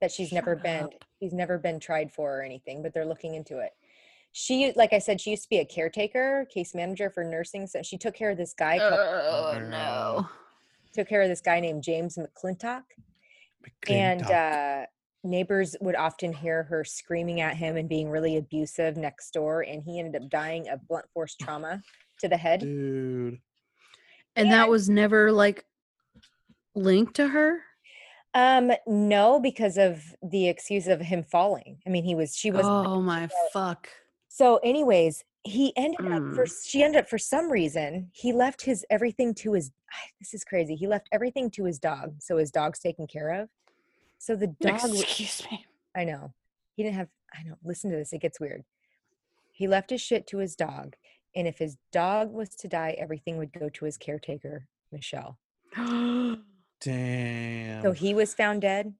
[0.00, 1.04] that she's never Shut been up.
[1.20, 3.70] she's never been tried for or anything, but they're looking into it.
[4.32, 7.66] She like I said, she used to be a caretaker, case manager for nursing.
[7.66, 9.68] So she took care of this guy, Oh no.
[9.68, 10.28] no.
[10.92, 12.82] took care of this guy named James McClintock.
[13.88, 14.86] And uh
[15.24, 19.82] neighbors would often hear her screaming at him and being really abusive next door, and
[19.82, 21.82] he ended up dying of blunt force trauma
[22.20, 22.60] to the head.
[22.60, 23.38] dude.
[24.36, 25.64] And that was never like
[26.76, 27.62] linked to her?
[28.34, 31.78] Um, no, because of the excuse of him falling.
[31.86, 33.88] I mean, he was she was Oh my fuck.
[34.28, 36.64] so anyways, he ended up for Mm.
[36.66, 39.72] she ended up for some reason, he left his everything to his
[40.20, 40.74] this is crazy.
[40.76, 42.16] He left everything to his dog.
[42.20, 43.48] So his dog's taken care of.
[44.18, 45.64] So the dog Excuse me.
[45.96, 46.32] I know.
[46.76, 47.54] He didn't have I know.
[47.64, 48.12] Listen to this.
[48.12, 48.64] It gets weird.
[49.52, 50.96] He left his shit to his dog,
[51.34, 55.38] and if his dog was to die, everything would go to his caretaker, Michelle.
[56.80, 57.82] Damn.
[57.82, 58.94] So he was found dead,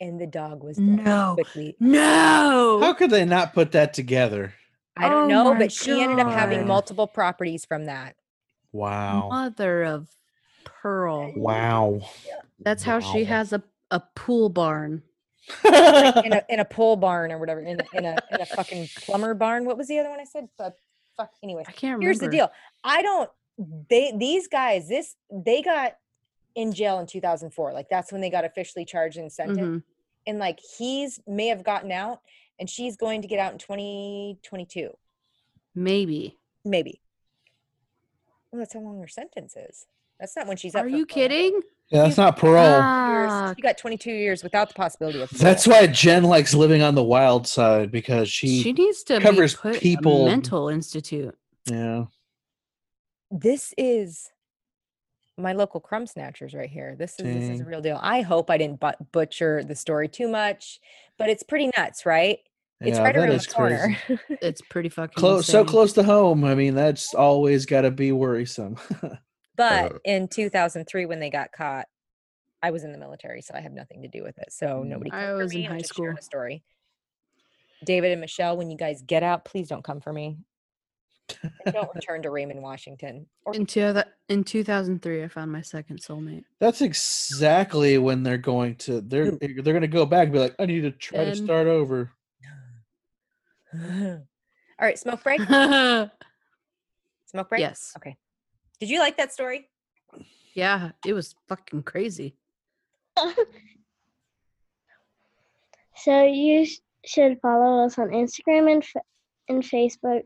[0.00, 1.34] and the dog was dead no.
[1.34, 1.76] quickly.
[1.80, 2.80] No.
[2.82, 4.54] How could they not put that together?
[4.96, 8.14] I don't Oh know, my but she ended up having multiple properties from that.
[8.72, 9.28] Wow.
[9.30, 10.08] Mother of
[10.64, 11.32] pearl.
[11.36, 12.00] Wow.
[12.60, 15.02] That's how she has a, a pool barn.
[15.64, 18.88] in a in a pole barn or whatever, in a, in a in a fucking
[18.98, 19.64] plumber barn.
[19.64, 20.48] What was the other one I said?
[20.56, 20.74] But
[21.16, 21.30] fuck.
[21.42, 21.64] anyway.
[21.66, 22.06] I can't remember.
[22.06, 22.50] here's the deal.
[22.82, 23.30] I don't.
[23.88, 25.94] They these guys this they got
[26.54, 27.72] in jail in 2004.
[27.72, 29.62] Like that's when they got officially charged and sentenced.
[29.62, 29.82] Mhm.
[30.26, 32.20] And like he's may have gotten out,
[32.58, 34.90] and she's going to get out in 2022,
[35.74, 36.38] Maybe.
[36.64, 37.00] maybe.
[38.50, 39.86] Well, that's how long her sentence is.
[40.20, 40.84] That's not when she's up.
[40.84, 41.28] Are you parole.
[41.28, 41.60] kidding?
[41.88, 42.64] Yeah, that's not parole.
[42.64, 43.30] Years.
[43.32, 45.28] Ah, She got 22 years without the possibility of.
[45.28, 45.42] Parole.
[45.42, 49.54] That's why Jen likes living on the wild side because she, she needs to covers
[49.54, 51.36] be put in people- a mental institute.
[51.66, 52.04] yeah.
[53.30, 54.30] this is
[55.36, 56.94] my local crumb snatchers right here.
[56.98, 57.98] This is this is a real deal.
[58.02, 60.78] I hope I didn't but- butcher the story too much,
[61.18, 62.38] but it's pretty nuts, right?
[62.80, 63.96] It's yeah, right around the corner.
[64.42, 66.44] It's pretty fucking Close, so close to home.
[66.44, 68.76] I mean, that's always got to be worrisome.
[69.56, 71.86] but in 2003, when they got caught,
[72.62, 74.52] I was in the military, so I have nothing to do with it.
[74.52, 74.86] So Mm.
[74.86, 75.10] nobody.
[75.12, 76.12] I was in high school.
[76.16, 76.62] a story.
[77.84, 80.38] David and Michelle, when you guys get out, please don't come for me.
[81.42, 83.26] And don't return to Raymond, Washington.
[83.44, 83.94] Or In, two,
[84.28, 86.44] in 2003, I found my second soulmate.
[86.60, 90.54] That's exactly when they're going to they're they're going to go back and be like,
[90.58, 92.10] I need to try to start over.
[93.74, 94.20] All
[94.80, 95.40] right, smoke break.
[97.26, 97.60] Smoke break.
[97.60, 97.92] Yes.
[97.96, 98.16] Okay.
[98.78, 99.68] Did you like that story?
[100.54, 102.36] Yeah, it was fucking crazy.
[105.96, 109.02] So you sh- should follow us on Instagram and f-
[109.48, 110.22] and Facebook,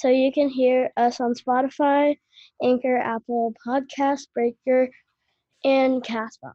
[0.00, 2.16] so you can hear us on Spotify,
[2.62, 4.88] Anchor, Apple Podcast, Breaker,
[5.62, 6.54] and Castbox.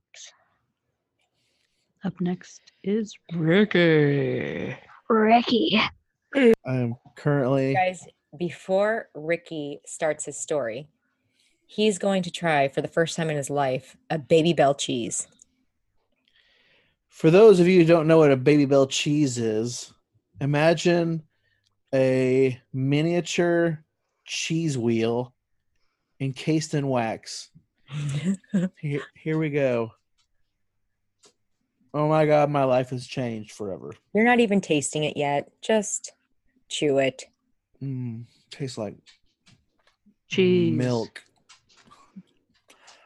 [2.04, 4.76] Up next is Ricky.
[5.08, 5.80] Ricky.
[6.36, 10.88] I am currently guys, before Ricky starts his story,
[11.68, 15.28] he's going to try for the first time in his life a Babybel cheese.
[17.10, 19.94] For those of you who don't know what a Babybel cheese is,
[20.42, 21.22] imagine
[21.96, 23.84] a miniature
[24.26, 25.34] cheese wheel
[26.20, 27.50] encased in wax.
[28.80, 29.92] Here, here we go.
[31.94, 33.94] Oh my god, my life has changed forever.
[34.14, 35.50] You're not even tasting it yet.
[35.62, 36.12] Just
[36.68, 37.24] chew it.
[37.82, 38.96] Mm, tastes like
[40.28, 40.76] Cheese.
[40.76, 41.24] milk.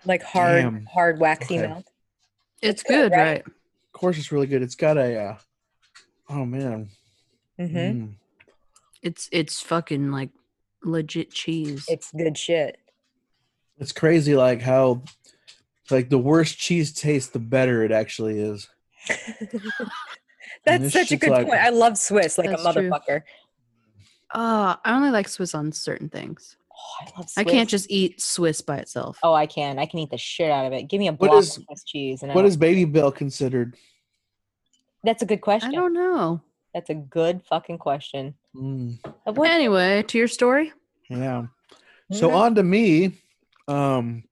[0.05, 0.85] Like hard, Damn.
[0.85, 1.67] hard, waxy Okay.
[1.67, 1.85] milk.
[2.61, 3.23] It's It's good, good, right?
[3.23, 3.45] right?
[3.45, 4.61] Of course, it's really good.
[4.63, 5.19] It's got a.
[5.19, 5.37] Uh,
[6.29, 6.89] oh man.
[7.59, 7.77] Mm-hmm.
[7.77, 8.13] Mm.
[9.01, 10.29] It's it's fucking like
[10.83, 11.85] legit cheese.
[11.87, 12.77] It's good shit.
[13.77, 15.03] It's crazy, like how,
[15.89, 18.67] like the worse cheese tastes, the better it actually is.
[20.65, 21.59] That's such a good like- point.
[21.61, 22.89] I love Swiss like That's a true.
[22.89, 23.21] motherfucker.
[24.33, 26.57] uh, I only like Swiss on certain things.
[26.71, 29.17] Oh, I love I can't just eat Swiss by itself.
[29.23, 29.79] Oh, I can.
[29.79, 30.83] I can eat the shit out of it.
[30.83, 33.15] Give me a What block is- of Swiss cheese, and I What don't- is Babybel
[33.15, 33.75] considered?
[35.03, 35.69] That's a good question.
[35.69, 35.93] I question.
[35.93, 36.41] don't know.
[36.73, 38.35] That's a good fucking question.
[38.55, 38.97] Mm?
[39.45, 40.73] Anyway, to your story.
[41.09, 41.45] yeah.
[42.11, 42.35] So Mhm.
[42.35, 43.13] on to me.
[43.67, 44.23] Um.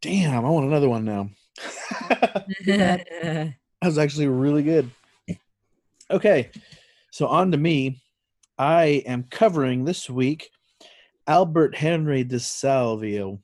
[0.00, 1.30] Damn, I want another one now.
[2.66, 4.90] that was actually really good.
[6.10, 6.50] Okay,
[7.10, 8.02] so on to me.
[8.58, 10.50] I am covering this week
[11.26, 13.40] Albert Henry DeSalvo.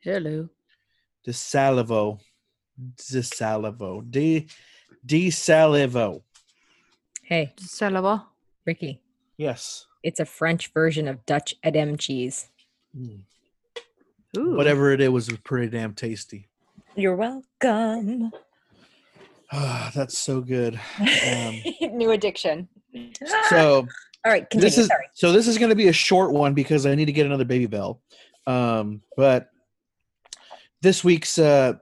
[0.00, 0.48] Hello.
[1.24, 2.18] De Salivo.
[2.96, 3.22] De
[5.30, 6.22] Salivo.
[7.28, 7.48] De De Salivo.
[7.48, 8.24] hey, Salava.
[8.66, 9.00] Ricky.
[9.36, 9.86] Yes.
[10.02, 12.48] It's a French version of Dutch Edam cheese.
[12.96, 13.20] Mm.
[14.36, 14.56] Ooh.
[14.56, 16.48] Whatever it is was pretty damn tasty.
[16.96, 18.32] You're welcome.
[19.52, 20.78] Ah, that's so good.
[21.00, 21.60] Um,
[21.92, 22.68] New addiction.
[23.48, 23.86] So
[24.24, 24.70] all right, continue.
[24.70, 25.04] this is Sorry.
[25.14, 27.44] so this is going to be a short one because I need to get another
[27.44, 27.98] Babybel.
[28.46, 29.48] Um, but
[30.80, 31.74] this week's uh,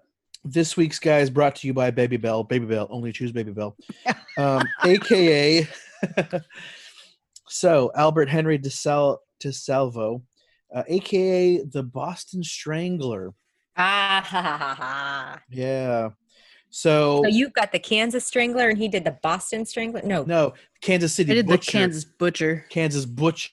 [0.45, 2.49] this week's guy is brought to you by Babybel.
[2.49, 3.75] Baby Bell only choose Babybel,
[4.39, 5.67] um, aka.
[7.49, 13.35] so Albert Henry de Sal uh, aka the Boston Strangler.
[13.77, 15.41] Ah, ha, ha, ha, ha.
[15.49, 16.11] Yeah.
[16.71, 20.03] So, So you've got the Kansas Strangler, and he did the Boston Strangler.
[20.03, 21.73] No, no Kansas City I did Butcher.
[21.73, 22.67] the Kansas Butcher.
[22.71, 23.51] Kansas Butcher.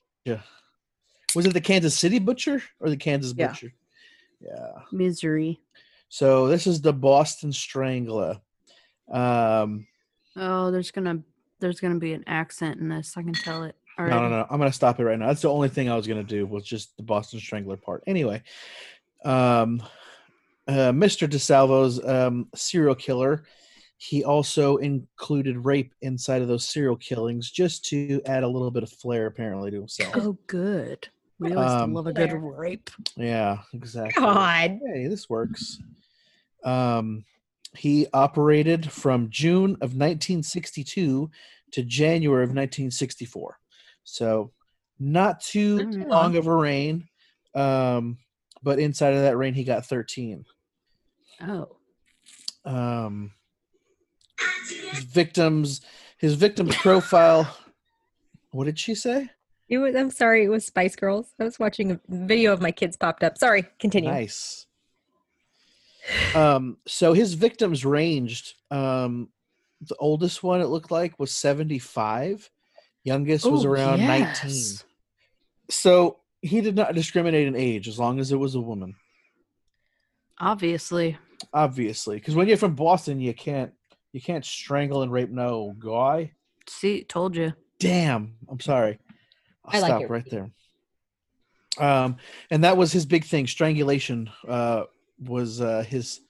[1.35, 3.47] Was it the Kansas City Butcher or the Kansas Yeah.
[3.47, 3.73] Butcher?
[4.41, 4.71] Yeah.
[4.91, 5.59] Misery.
[6.09, 8.39] So this is the Boston Strangler.
[9.11, 9.87] Um,
[10.35, 11.19] Oh, there's gonna
[11.59, 13.15] there's gonna be an accent in this.
[13.17, 13.75] I can tell it.
[13.97, 14.21] no, already.
[14.21, 14.47] no, no.
[14.49, 15.27] I'm gonna stop it right now.
[15.27, 18.03] That's the only thing I was gonna do was just the Boston Strangler part.
[18.07, 18.41] Anyway,
[19.25, 19.81] um,
[20.67, 21.27] uh, Mr.
[21.27, 23.43] DeSalvo's um, serial killer
[24.01, 28.81] he also included rape inside of those serial killings just to add a little bit
[28.81, 30.13] of flair, apparently, to himself.
[30.15, 31.09] Oh, good.
[31.37, 32.89] We always Um, love a good rape.
[33.17, 34.23] Yeah, exactly.
[34.23, 34.79] God.
[34.93, 35.79] Hey, this works.
[36.63, 37.25] Um,
[37.75, 41.29] he operated from June of 1962
[41.71, 43.59] to January of 1964.
[44.03, 44.51] So,
[44.99, 45.77] not too
[46.07, 47.07] long of a reign.
[47.55, 48.17] Um,
[48.61, 50.45] but inside of that reign, he got 13.
[51.47, 51.77] Oh.
[52.65, 53.31] Um,
[54.67, 55.81] his victims,
[56.17, 57.55] his victims profile.
[58.51, 59.29] What did she say?
[59.69, 61.33] It was, I'm sorry, it was Spice Girls.
[61.39, 63.37] I was watching a video of my kids popped up.
[63.37, 64.09] Sorry, continue.
[64.09, 64.65] Nice.
[66.35, 68.53] Um, so his victims ranged.
[68.71, 69.29] Um,
[69.81, 72.49] the oldest one it looked like was 75.
[73.03, 74.51] Youngest was Ooh, around 19.
[75.69, 78.95] So he did not discriminate in age as long as it was a woman,
[80.39, 81.17] Obviously.
[81.53, 82.15] obviously.
[82.17, 83.71] Because when you're from Boston, you can't
[84.11, 86.31] you can't strangle and rape no guy.
[86.67, 87.53] See, told you.
[87.79, 88.35] Damn.
[88.49, 88.99] I'm sorry.
[89.65, 90.09] I'll I like stop it.
[90.09, 90.51] right there.
[91.77, 92.17] Um,
[92.51, 93.47] and that was his big thing.
[93.47, 94.83] Strangulation uh,
[95.21, 96.21] was uh, his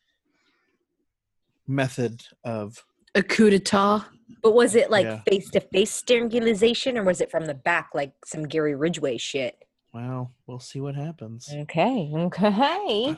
[1.67, 2.83] method of
[3.15, 4.05] A coup d'etat.
[4.43, 8.13] But was it like face to face strangulation or was it from the back like
[8.25, 9.55] some Gary Ridgway shit?
[9.93, 11.49] well, we'll see what happens.
[11.51, 13.17] Okay, okay.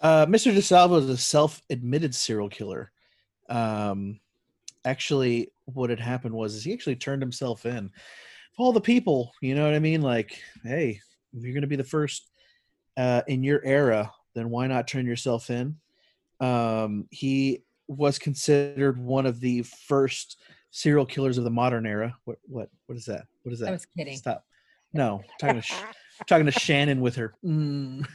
[0.00, 0.54] Uh, Mr.
[0.54, 2.92] DeSalvo is a self-admitted serial killer.
[3.48, 4.20] Um,
[4.84, 7.90] actually, what had happened was is he actually turned himself in.
[8.58, 10.02] All the people, you know what I mean?
[10.02, 11.00] Like, hey,
[11.32, 12.30] if you're going to be the first
[12.96, 15.76] uh, in your era, then why not turn yourself in?
[16.40, 20.38] Um, he was considered one of the first
[20.70, 22.14] serial killers of the modern era.
[22.24, 22.38] What?
[22.44, 22.68] What?
[22.86, 23.24] What is that?
[23.42, 23.68] What is that?
[23.68, 24.16] I was kidding.
[24.16, 24.44] Stop.
[24.92, 25.74] No, talking to Sh-
[26.26, 27.34] talking to Shannon with her.
[27.44, 28.06] Mm.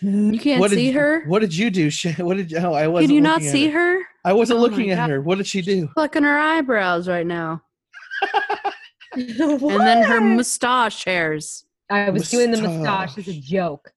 [0.00, 1.24] You can't What did see you- her?
[1.26, 1.88] What did you do?
[1.90, 2.58] Shan- What did you?
[2.58, 3.08] Oh, I wasn't.
[3.08, 3.98] Can you not looking at see her.
[3.98, 4.04] her?
[4.24, 5.20] I wasn't Oh looking at her.
[5.20, 5.88] What did she do?
[5.94, 7.62] Plucking her eyebrows right now.
[9.16, 9.30] And
[9.80, 11.64] then her mustache hairs.
[11.88, 13.16] I was doing the Mustache.
[13.16, 13.92] mustache as a joke.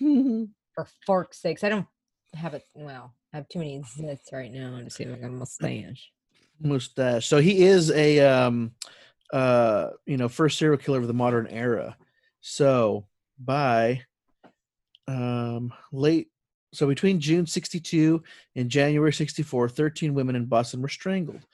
[0.78, 1.64] For fork's sakes.
[1.64, 1.88] I don't
[2.34, 3.12] have it well.
[3.34, 6.12] I have too many zits right now to see if I got a mustache.
[6.60, 7.26] Mustache.
[7.26, 8.70] So he is a um
[9.32, 11.96] uh you know first serial killer of the modern era.
[12.42, 13.08] So
[13.40, 14.02] by
[15.08, 16.28] um late
[16.72, 18.22] so between June 62
[18.54, 21.44] and January 64, 13 women in Boston were strangled.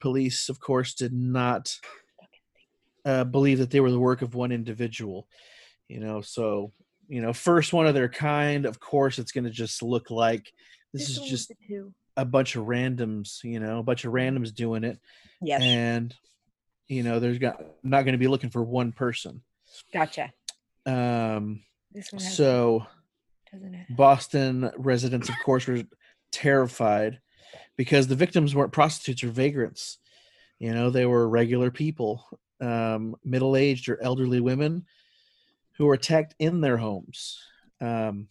[0.00, 1.78] Police, of course, did not
[3.04, 5.28] uh, believe that they were the work of one individual.
[5.86, 6.72] You know, so
[7.08, 8.66] you know, first one of their kind.
[8.66, 10.52] Of course, it's going to just look like
[10.92, 11.52] this is just
[12.16, 13.42] a bunch of randoms.
[13.42, 14.98] You know, a bunch of randoms doing it,
[15.40, 15.62] Yes.
[15.62, 16.14] and
[16.88, 19.42] you know, there's got not going to be looking for one person.
[19.92, 20.32] Gotcha.
[20.86, 21.62] Um,
[21.92, 22.86] This one so
[23.52, 23.96] it?
[23.96, 25.82] Boston residents, of course, were
[26.32, 27.20] terrified
[27.76, 29.98] because the victims weren't prostitutes or vagrants.
[30.58, 32.26] You know, they were regular people,
[32.60, 34.86] um, middle aged or elderly women
[35.76, 37.38] who were attacked in their homes.
[37.80, 38.28] Um,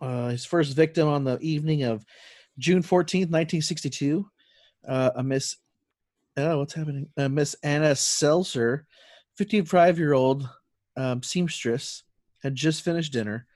[0.00, 2.04] uh, his first victim on the evening of
[2.58, 4.28] June 14th, 1962,
[4.86, 5.56] uh, a Miss,
[6.36, 7.08] oh, what's happening?
[7.16, 8.86] Uh, Miss Anna Seltzer,
[9.36, 10.48] 55 year old
[10.96, 12.02] um, seamstress,
[12.42, 13.46] had just finished dinner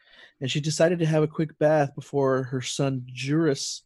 [0.40, 3.82] and she decided to have a quick bath before her son Juris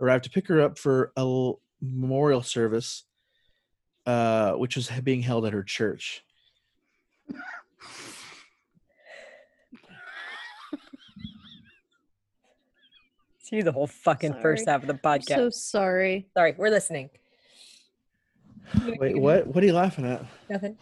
[0.00, 3.04] arrived to pick her up for a memorial service,
[4.06, 6.24] uh, which was being held at her church.
[13.42, 15.36] See the whole fucking first half of the podcast.
[15.36, 16.28] So sorry.
[16.34, 17.10] Sorry, we're listening.
[18.98, 19.46] Wait, what?
[19.46, 20.22] What are you laughing at?
[20.50, 20.76] Nothing.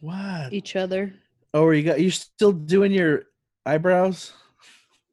[0.00, 0.52] What?
[0.52, 1.14] Each other.
[1.52, 2.00] Oh, are you got?
[2.00, 3.24] You still doing your
[3.66, 4.32] eyebrows?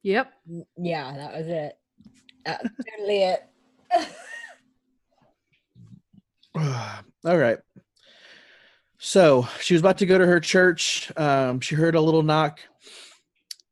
[0.04, 0.32] Yep.
[0.78, 1.78] Yeah, that was it.
[2.46, 3.44] That's totally it.
[7.26, 7.60] All right.
[9.04, 11.12] So she was about to go to her church.
[11.18, 12.60] Um, she heard a little knock,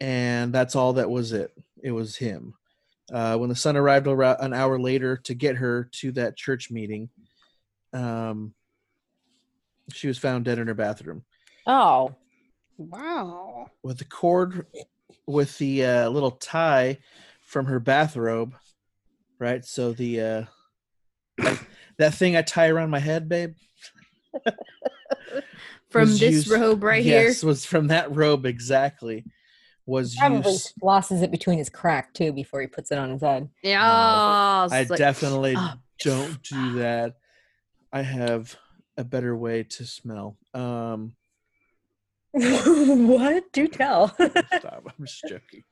[0.01, 1.51] and that's all that was it.
[1.83, 2.55] It was him.
[3.13, 6.71] Uh, when the son arrived around an hour later to get her to that church
[6.71, 7.09] meeting,
[7.93, 8.55] um,
[9.93, 11.23] she was found dead in her bathroom
[11.67, 12.15] Oh.
[12.79, 13.67] Wow.
[13.83, 14.65] with the cord,
[15.27, 16.97] with the uh, little tie
[17.41, 18.55] from her bathrobe.
[19.37, 19.63] Right.
[19.63, 20.43] So the uh,
[21.37, 21.59] that,
[21.97, 23.53] that thing I tie around my head, babe.
[25.89, 27.23] From this used- robe right here?
[27.27, 29.25] yes, was from that robe exactly.
[29.85, 30.73] Was Probably used.
[30.81, 33.49] flosses it between his crack too before he puts it on his head.
[33.63, 33.71] here.
[33.71, 33.81] Yeah.
[34.71, 35.77] I like- definitely Ah.
[36.03, 37.15] don't do that.
[37.91, 38.55] I have
[38.97, 40.37] a better way to smell.
[40.53, 41.15] Um,
[42.33, 43.51] what?
[43.51, 44.09] Do tell.
[44.09, 44.83] stop.
[44.99, 45.63] I'm just joking.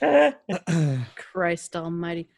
[1.16, 2.28] Christ Almighty.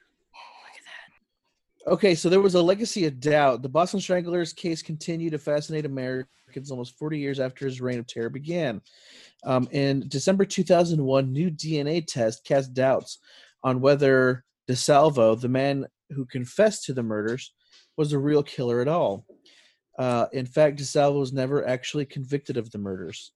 [1.87, 3.63] Okay, so there was a legacy of doubt.
[3.63, 8.07] The Boston Stranglers case continued to fascinate Americans almost 40 years after his reign of
[8.07, 8.83] terror began.
[9.45, 13.19] Um, in December 2001, new DNA test cast doubts
[13.63, 17.53] on whether DeSalvo, the man who confessed to the murders,
[17.97, 19.25] was a real killer at all.
[19.99, 23.33] Uh, in fact, DeSalvo was never actually convicted of the murders.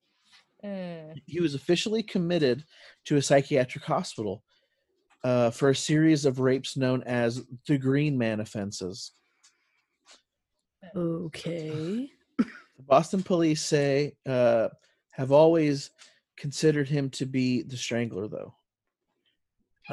[0.65, 1.21] Mm.
[1.27, 2.65] He was officially committed
[3.07, 4.43] to a psychiatric hospital
[5.25, 9.13] uh, for a series of rapes known as the Green Man offenses.
[10.97, 12.11] Okay.
[12.39, 14.69] The Boston police say uh,
[15.13, 15.91] have always
[16.37, 18.55] considered him to be the strangler, though.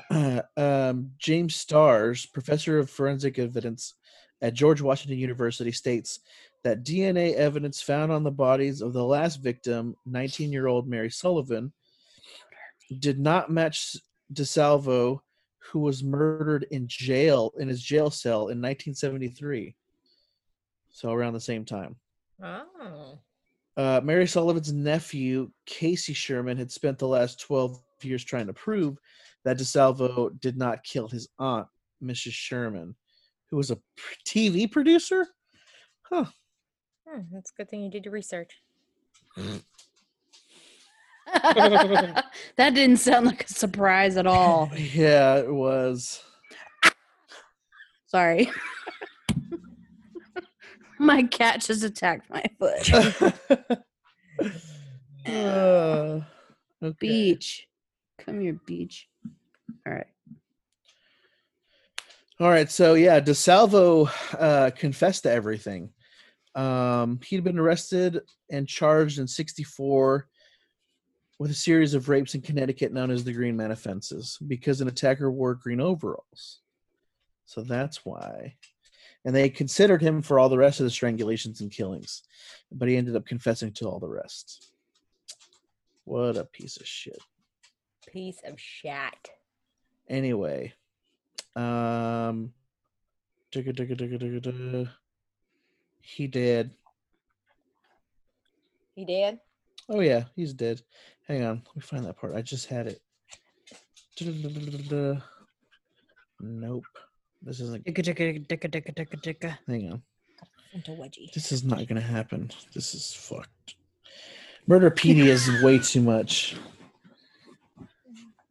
[0.57, 3.95] um, James Starrs, professor of forensic evidence
[4.41, 6.19] at George Washington University, states
[6.63, 11.09] that DNA evidence found on the bodies of the last victim, 19 year old Mary
[11.09, 11.71] Sullivan,
[12.99, 13.95] did not match
[14.33, 15.19] DeSalvo,
[15.59, 19.75] who was murdered in jail in his jail cell in 1973.
[20.91, 21.95] So around the same time.
[22.41, 23.19] Oh.
[23.77, 28.97] Uh, Mary Sullivan's nephew, Casey Sherman, had spent the last 12 years trying to prove
[29.45, 31.67] that DeSalvo did not kill his aunt,
[32.03, 32.33] Mrs.
[32.33, 32.95] Sherman,
[33.49, 33.77] who was a
[34.25, 35.25] TV producer.
[36.03, 36.25] Huh.
[37.07, 38.61] Hmm, that's a good thing you did your research.
[42.57, 44.71] that didn't sound like a surprise at all.
[44.75, 46.23] Yeah, it was.
[48.07, 48.49] Sorry.
[50.99, 52.93] my cat just attacked my foot.
[52.93, 53.31] Uh,
[56.83, 56.95] okay.
[56.99, 57.67] Beach.
[58.19, 59.07] Come here, Beach.
[59.85, 60.07] All right.
[62.39, 64.09] All right, so yeah, DeSalvo
[64.39, 65.89] uh, confessed to everything.
[66.55, 70.28] Um, he'd been arrested and charged in '64
[71.39, 74.89] with a series of rapes in Connecticut known as the Green Man offenses because an
[74.89, 76.59] attacker wore green overalls.
[77.45, 78.55] So that's why.
[79.25, 82.23] And they considered him for all the rest of the strangulations and killings,
[82.71, 84.71] but he ended up confessing to all the rest.
[86.03, 87.19] What a piece of shit.
[88.07, 89.29] Piece of shat.
[90.09, 90.73] Anyway,
[91.55, 92.51] um,
[93.53, 94.89] digga, digga, digga, digga, digga.
[96.01, 96.71] he did.
[98.95, 99.39] He did?
[99.89, 100.81] Oh yeah, he's dead.
[101.27, 102.35] Hang on, let me find that part.
[102.35, 103.01] I just had it.
[104.17, 105.19] Da-da-da-da-da-da.
[106.41, 106.85] Nope,
[107.41, 107.85] this isn't.
[107.85, 109.57] Dicka, dicka, dicka, dicka, dicka, dicka.
[109.67, 110.01] Hang on,
[110.73, 111.31] Into wedgie.
[111.33, 112.51] this is not gonna happen.
[112.73, 113.75] This is fucked.
[114.69, 116.55] Murderpedia is way too much.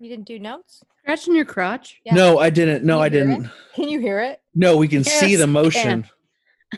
[0.00, 0.82] You didn't do notes?
[1.02, 2.00] Scratching your crotch.
[2.04, 2.14] Yeah.
[2.14, 2.84] No, I didn't.
[2.84, 3.48] No, I didn't.
[3.74, 4.40] Can you hear it?
[4.54, 6.08] No, we can see Yes, the we motion.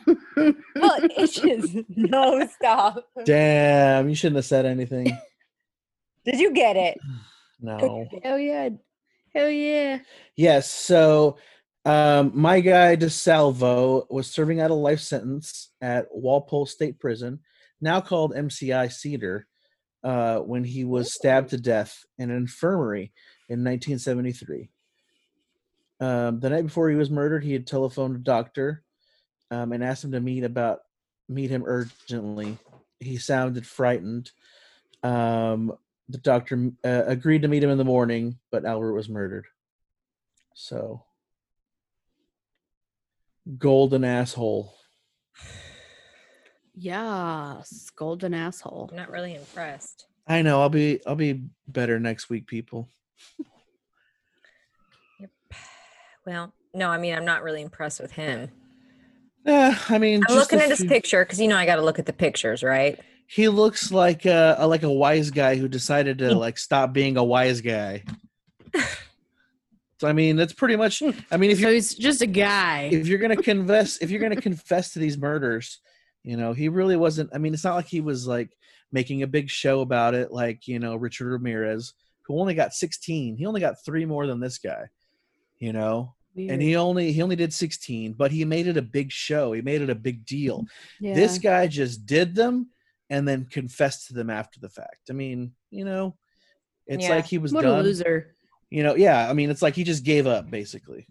[0.06, 0.54] Oh,
[1.02, 1.76] it itches.
[1.88, 3.04] no, stop.
[3.24, 5.16] Damn, you shouldn't have said anything.
[6.24, 6.98] Did you get it?
[7.62, 8.06] No.
[8.24, 8.70] Hell yeah.
[9.34, 9.98] Hell yeah.
[10.34, 10.70] Yes.
[10.70, 11.36] So
[11.84, 17.40] um, my guy DeSalvo was serving out a life sentence at Walpole State Prison,
[17.78, 19.46] now called MCI Cedar,
[20.02, 23.12] uh, when he was stabbed to death in an infirmary
[23.50, 24.70] in 1973.
[26.00, 28.84] Um, the night before he was murdered, he had telephoned a doctor
[29.50, 30.80] um, and asked him to meet about
[31.28, 32.58] meet him urgently.
[32.98, 34.30] He sounded frightened.
[35.02, 35.72] Um,
[36.08, 39.46] the doctor uh, agreed to meet him in the morning, but Albert was murdered.
[40.54, 41.04] So,
[43.58, 44.74] golden asshole.
[46.74, 47.90] Yes.
[47.90, 48.88] Golden asshole.
[48.90, 50.06] I'm not really impressed.
[50.26, 50.60] I know.
[50.60, 51.00] I'll be.
[51.06, 52.88] I'll be better next week, people.
[55.18, 55.30] yep.
[56.26, 58.50] Well, no, I mean, I'm not really impressed with him.
[59.44, 61.76] Yeah, I mean, I'm just looking at his few- picture because you know I got
[61.76, 62.98] to look at the pictures, right?
[63.26, 67.16] He looks like a, a like a wise guy who decided to like stop being
[67.16, 68.02] a wise guy.
[69.98, 70.98] so I mean, that's pretty much.
[71.00, 71.10] Hmm.
[71.30, 72.88] I mean, if So you he's just a guy.
[72.92, 75.80] if you're gonna confess if you're gonna confess to these murders
[76.22, 78.50] you know he really wasn't i mean it's not like he was like
[78.92, 81.94] making a big show about it like you know richard ramirez
[82.26, 84.82] who only got 16 he only got three more than this guy
[85.58, 89.10] you know and he only he only did 16 but he made it a big
[89.10, 90.64] show he made it a big deal
[91.00, 91.14] yeah.
[91.14, 92.70] this guy just did them
[93.10, 96.16] and then confessed to them after the fact i mean you know
[96.86, 97.16] it's Yeah.
[97.16, 98.34] like he was what done a loser.
[98.70, 101.06] you know yeah i mean it's like he just gave up basically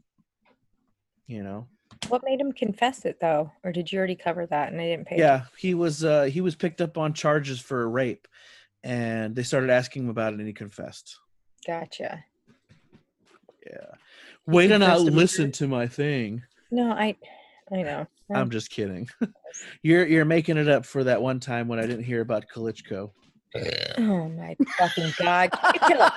[1.28, 1.68] you know
[2.08, 3.52] What made him confess it though?
[3.64, 5.18] Or did you already cover that and I didn't pay?
[5.18, 8.26] Yeah, he was uh he was picked up on charges for a rape
[8.84, 11.20] and they started asking him about it and he confessed.
[11.68, 12.24] Gotcha.
[13.68, 13.92] Yeah.
[14.48, 15.54] Way to not listen murder?
[15.58, 16.42] to my thing.
[16.72, 17.16] No, I,
[17.72, 18.08] I know.
[18.34, 19.08] I'm just kidding.
[19.84, 23.12] you're you're making it up for that one time when I didn't hear about Kalichko.
[23.98, 25.50] Oh my fucking god!
[25.52, 26.14] Can you kill it?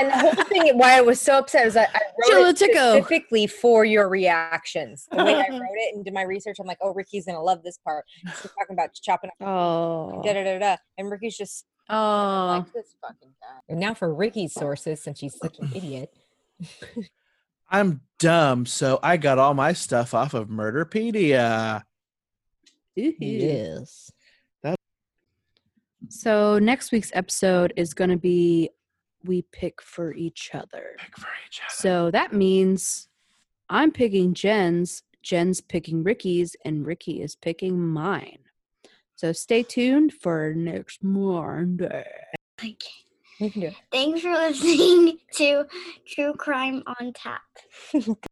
[0.00, 2.00] and the whole thing, why I was so upset is I, I
[2.32, 2.92] wrote it Chilatico.
[2.96, 5.06] specifically for your reactions.
[5.10, 7.62] The way I wrote it and did my research, I'm like, oh, Ricky's gonna love
[7.62, 8.06] this part.
[8.24, 10.22] She's talking about chopping up Oh.
[10.24, 12.56] da da da da, and Ricky's just Oh.
[12.64, 13.60] like this fucking guy.
[13.68, 16.10] And now for Ricky's sources, since she's such an idiot.
[17.72, 21.82] I'm dumb, so I got all my stuff off of Murderpedia.
[22.94, 24.12] Yes.
[26.08, 28.68] So next week's episode is going to be
[29.24, 30.96] we pick for each other.
[30.98, 31.70] Pick for each other.
[31.70, 33.08] So that means
[33.70, 38.40] I'm picking Jen's, Jen's picking Ricky's, and Ricky is picking mine.
[39.14, 42.04] So stay tuned for next Monday.
[42.60, 42.76] Okay.
[43.06, 43.11] You
[43.50, 43.74] can do it.
[43.90, 45.64] Thanks for listening to
[46.06, 47.40] True Crime on Tap.
[47.92, 48.18] Thank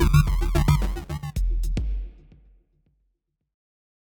[0.00, 0.07] you.